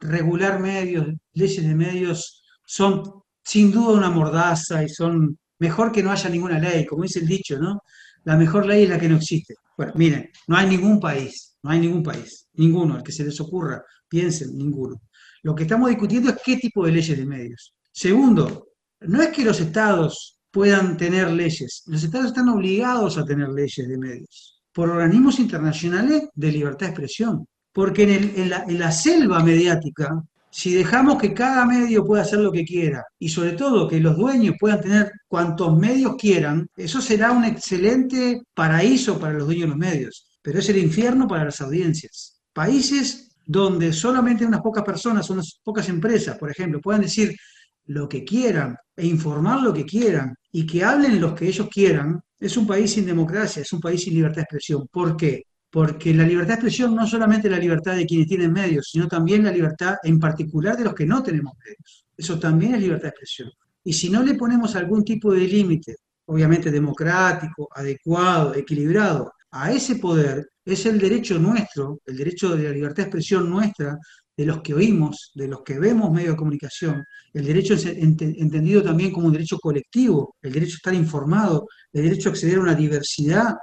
regular 0.00 0.60
medios, 0.60 1.06
leyes 1.32 1.66
de 1.66 1.74
medios, 1.74 2.42
son 2.66 3.02
sin 3.42 3.70
duda 3.70 3.96
una 3.96 4.10
mordaza 4.10 4.82
y 4.82 4.88
son 4.88 5.38
mejor 5.58 5.92
que 5.92 6.02
no 6.02 6.10
haya 6.10 6.28
ninguna 6.28 6.58
ley, 6.58 6.84
como 6.84 7.04
dice 7.04 7.20
el 7.20 7.26
dicho, 7.26 7.58
¿no? 7.58 7.80
La 8.24 8.36
mejor 8.36 8.66
ley 8.66 8.84
es 8.84 8.90
la 8.90 8.98
que 8.98 9.08
no 9.08 9.16
existe. 9.16 9.54
Bueno, 9.76 9.92
miren, 9.94 10.30
no 10.48 10.56
hay 10.56 10.68
ningún 10.68 10.98
país, 10.98 11.56
no 11.62 11.70
hay 11.70 11.80
ningún 11.80 12.02
país, 12.02 12.48
ninguno, 12.54 12.94
al 12.94 13.02
que 13.02 13.12
se 13.12 13.24
les 13.24 13.40
ocurra, 13.40 13.82
piensen, 14.08 14.56
ninguno. 14.56 15.02
Lo 15.42 15.54
que 15.54 15.62
estamos 15.62 15.88
discutiendo 15.88 16.30
es 16.30 16.38
qué 16.44 16.56
tipo 16.56 16.84
de 16.84 16.92
leyes 16.92 17.16
de 17.16 17.26
medios. 17.26 17.74
Segundo, 17.92 18.68
no 19.00 19.22
es 19.22 19.28
que 19.28 19.44
los 19.44 19.60
estados 19.60 20.40
puedan 20.50 20.96
tener 20.96 21.30
leyes, 21.30 21.82
los 21.86 22.02
estados 22.02 22.28
están 22.28 22.48
obligados 22.48 23.18
a 23.18 23.24
tener 23.24 23.48
leyes 23.50 23.86
de 23.86 23.98
medios 23.98 24.62
por 24.72 24.90
organismos 24.90 25.38
internacionales 25.38 26.28
de 26.34 26.52
libertad 26.52 26.86
de 26.86 26.92
expresión. 26.92 27.46
Porque 27.76 28.04
en, 28.04 28.78
la, 28.78 28.90
selva 28.90 29.42
mediática, 29.42 30.24
si 30.50 30.72
dejamos 30.72 31.20
que 31.20 31.34
cada 31.34 31.66
medio 31.66 32.06
pueda 32.06 32.22
hacer 32.22 32.38
lo 32.38 32.50
que 32.50 32.64
quiera 32.64 33.04
y 33.18 33.28
sobre 33.28 33.52
todo 33.52 33.86
que 33.86 34.00
los 34.00 34.16
dueños 34.16 34.54
puedan 34.58 34.80
tener 34.80 35.12
cuantos 35.28 35.76
medios 35.78 36.16
quieran, 36.16 36.66
eso 36.74 37.02
será 37.02 37.32
un 37.32 37.44
excelente 37.44 38.40
paraíso 38.54 39.20
para 39.20 39.34
los 39.34 39.44
dueños 39.44 39.64
de 39.64 39.68
los 39.68 39.76
medios, 39.76 40.26
pero 40.40 40.58
es 40.58 40.66
el 40.70 40.78
infierno 40.78 41.28
para 41.28 41.44
las 41.44 41.60
audiencias. 41.60 42.40
Países 42.54 43.36
donde 43.44 43.92
solamente 43.92 44.46
unas 44.46 44.62
pocas 44.62 44.82
personas, 44.82 45.28
unas 45.28 45.60
pocas 45.62 45.86
empresas, 45.90 46.38
por 46.38 46.50
ejemplo, 46.50 46.80
puedan 46.80 47.02
decir, 47.02 47.36
lo 47.84 48.08
que 48.08 48.24
quieran 48.24 48.74
e 48.96 49.06
informar 49.06 49.60
lo 49.60 49.74
que 49.74 49.84
quieran 49.84 50.34
y 50.50 50.64
que 50.64 50.82
hablen 50.82 51.20
los 51.20 51.34
que 51.34 51.46
ellos 51.46 51.68
quieran, 51.70 52.22
es 52.40 52.56
un 52.56 52.66
país 52.66 52.92
sin 52.92 53.04
democracia, 53.04 53.60
es 53.60 53.72
un 53.74 53.82
país 53.82 54.02
sin 54.02 54.14
libertad 54.14 54.36
de 54.36 54.42
expresión. 54.44 54.88
¿Por 54.90 55.14
qué? 55.14 55.42
Porque 55.76 56.14
la 56.14 56.24
libertad 56.24 56.54
de 56.54 56.54
expresión 56.54 56.94
no 56.94 57.06
solamente 57.06 57.50
la 57.50 57.58
libertad 57.58 57.94
de 57.96 58.06
quienes 58.06 58.26
tienen 58.26 58.50
medios, 58.50 58.88
sino 58.90 59.06
también 59.06 59.44
la 59.44 59.52
libertad 59.52 59.96
en 60.04 60.18
particular 60.18 60.74
de 60.74 60.84
los 60.84 60.94
que 60.94 61.04
no 61.04 61.22
tenemos 61.22 61.52
medios. 61.62 62.06
Eso 62.16 62.38
también 62.38 62.74
es 62.74 62.80
libertad 62.80 63.02
de 63.02 63.08
expresión. 63.10 63.50
Y 63.84 63.92
si 63.92 64.08
no 64.08 64.22
le 64.22 64.36
ponemos 64.36 64.74
algún 64.74 65.04
tipo 65.04 65.34
de 65.34 65.40
límite, 65.40 65.96
obviamente 66.24 66.70
democrático, 66.70 67.68
adecuado, 67.74 68.54
equilibrado, 68.54 69.30
a 69.50 69.70
ese 69.70 69.96
poder, 69.96 70.48
es 70.64 70.86
el 70.86 70.98
derecho 70.98 71.38
nuestro, 71.38 72.00
el 72.06 72.16
derecho 72.16 72.56
de 72.56 72.64
la 72.64 72.70
libertad 72.70 72.96
de 72.96 73.02
expresión 73.02 73.50
nuestra, 73.50 73.98
de 74.34 74.46
los 74.46 74.62
que 74.62 74.72
oímos, 74.72 75.30
de 75.34 75.48
los 75.48 75.60
que 75.60 75.78
vemos 75.78 76.10
medios 76.10 76.32
de 76.32 76.38
comunicación, 76.38 77.04
el 77.34 77.44
derecho 77.44 77.74
entendido 77.84 78.82
también 78.82 79.12
como 79.12 79.26
un 79.26 79.32
derecho 79.34 79.58
colectivo, 79.58 80.36
el 80.40 80.54
derecho 80.54 80.76
a 80.76 80.76
estar 80.76 80.94
informado, 80.94 81.66
el 81.92 82.04
derecho 82.04 82.30
a 82.30 82.32
acceder 82.32 82.56
a 82.56 82.62
una 82.62 82.74
diversidad 82.74 83.54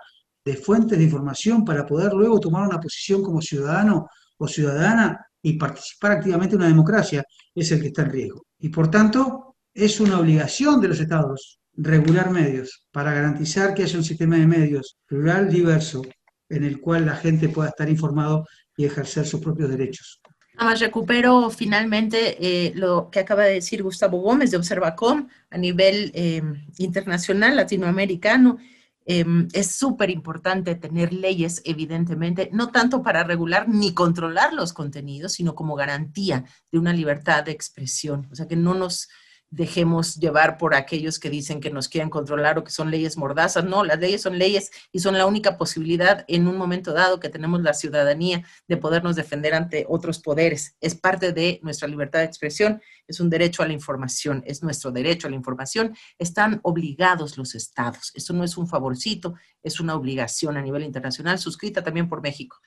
de 0.45 0.57
fuentes 0.57 0.97
de 0.97 1.03
información 1.03 1.63
para 1.63 1.85
poder 1.85 2.13
luego 2.13 2.39
tomar 2.39 2.67
una 2.67 2.79
posición 2.79 3.23
como 3.23 3.41
ciudadano 3.41 4.07
o 4.37 4.47
ciudadana 4.47 5.25
y 5.41 5.53
participar 5.53 6.13
activamente 6.13 6.55
en 6.55 6.61
una 6.61 6.69
democracia, 6.69 7.23
es 7.53 7.71
el 7.71 7.81
que 7.81 7.87
está 7.87 8.03
en 8.03 8.11
riesgo. 8.11 8.45
Y 8.59 8.69
por 8.69 8.89
tanto, 8.89 9.55
es 9.73 9.99
una 9.99 10.19
obligación 10.19 10.79
de 10.79 10.87
los 10.89 10.99
estados 10.99 11.59
regular 11.75 12.29
medios 12.29 12.85
para 12.91 13.13
garantizar 13.13 13.73
que 13.73 13.83
haya 13.83 13.97
un 13.97 14.03
sistema 14.03 14.37
de 14.37 14.47
medios 14.47 14.97
plural, 15.05 15.49
diverso, 15.49 16.01
en 16.49 16.63
el 16.63 16.79
cual 16.79 17.05
la 17.05 17.15
gente 17.15 17.49
pueda 17.49 17.69
estar 17.69 17.89
informado 17.89 18.45
y 18.77 18.85
ejercer 18.85 19.25
sus 19.25 19.41
propios 19.41 19.69
derechos. 19.69 20.21
Además, 20.57 20.79
recupero 20.79 21.49
finalmente 21.49 22.37
eh, 22.39 22.73
lo 22.75 23.09
que 23.09 23.19
acaba 23.19 23.43
de 23.43 23.55
decir 23.55 23.81
Gustavo 23.81 24.19
Gómez 24.19 24.51
de 24.51 24.57
Observacom 24.57 25.27
a 25.49 25.57
nivel 25.57 26.11
em, 26.13 26.67
internacional, 26.77 27.55
latinoamericano. 27.55 28.59
Em, 29.05 29.49
es 29.53 29.71
súper 29.71 30.09
importante 30.09 30.75
tener 30.75 31.11
leyes, 31.11 31.61
evidentemente, 31.65 32.49
no 32.53 32.71
tanto 32.71 33.03
para 33.03 33.23
regular 33.23 33.67
ni 33.67 33.93
controlar 33.93 34.53
los 34.53 34.71
contenidos, 34.71 35.33
sino 35.33 35.55
como 35.55 35.75
garantía 35.75 36.45
de 36.71 36.79
una 36.79 36.93
libertad 36.93 37.43
de 37.43 37.51
expresión. 37.51 38.27
O 38.31 38.35
sea, 38.35 38.47
que 38.47 38.55
no 38.55 38.73
nos 38.73 39.09
dejemos 39.53 40.15
llevar 40.15 40.57
por 40.57 40.73
aquellos 40.73 41.19
que 41.19 41.29
dicen 41.29 41.59
que 41.59 41.69
nos 41.69 41.87
quieren 41.87 42.09
controlar 42.09 42.57
o 42.57 42.63
que 42.63 42.71
son 42.71 42.89
leyes 42.89 43.17
mordazas. 43.17 43.63
No, 43.63 43.83
las 43.83 43.99
leyes 43.99 44.21
son 44.21 44.39
leyes 44.39 44.71
y 44.91 44.99
son 44.99 45.15
la 45.15 45.27
única 45.27 45.57
posibilidad 45.57 46.25
en 46.27 46.47
un 46.47 46.57
momento 46.57 46.91
dado 46.91 47.19
que 47.19 47.29
tenemos 47.29 47.61
la 47.61 47.75
ciudadanía 47.75 48.43
de 48.67 48.77
podernos 48.77 49.15
defender 49.15 49.53
ante 49.53 49.85
otros 49.87 50.19
poderes. 50.19 50.75
Es 50.81 50.95
parte 50.95 51.33
de 51.33 51.59
nuestra 51.61 51.87
libertad 51.87 52.19
de 52.19 52.25
expresión, 52.25 52.81
es 53.07 53.19
un 53.19 53.29
derecho 53.29 53.61
a 53.61 53.67
la 53.67 53.73
información, 53.73 54.43
es 54.47 54.63
nuestro 54.63 54.91
derecho 54.91 55.27
a 55.27 55.29
la 55.29 55.35
información. 55.35 55.95
Están 56.17 56.59
obligados 56.63 57.37
los 57.37 57.53
estados. 57.53 58.11
Esto 58.15 58.33
no 58.33 58.43
es 58.43 58.57
un 58.57 58.67
favorcito, 58.67 59.35
es 59.61 59.79
una 59.79 59.95
obligación 59.95 60.57
a 60.57 60.63
nivel 60.63 60.83
internacional, 60.83 61.37
suscrita 61.37 61.83
también 61.83 62.09
por 62.09 62.23
México. 62.23 62.57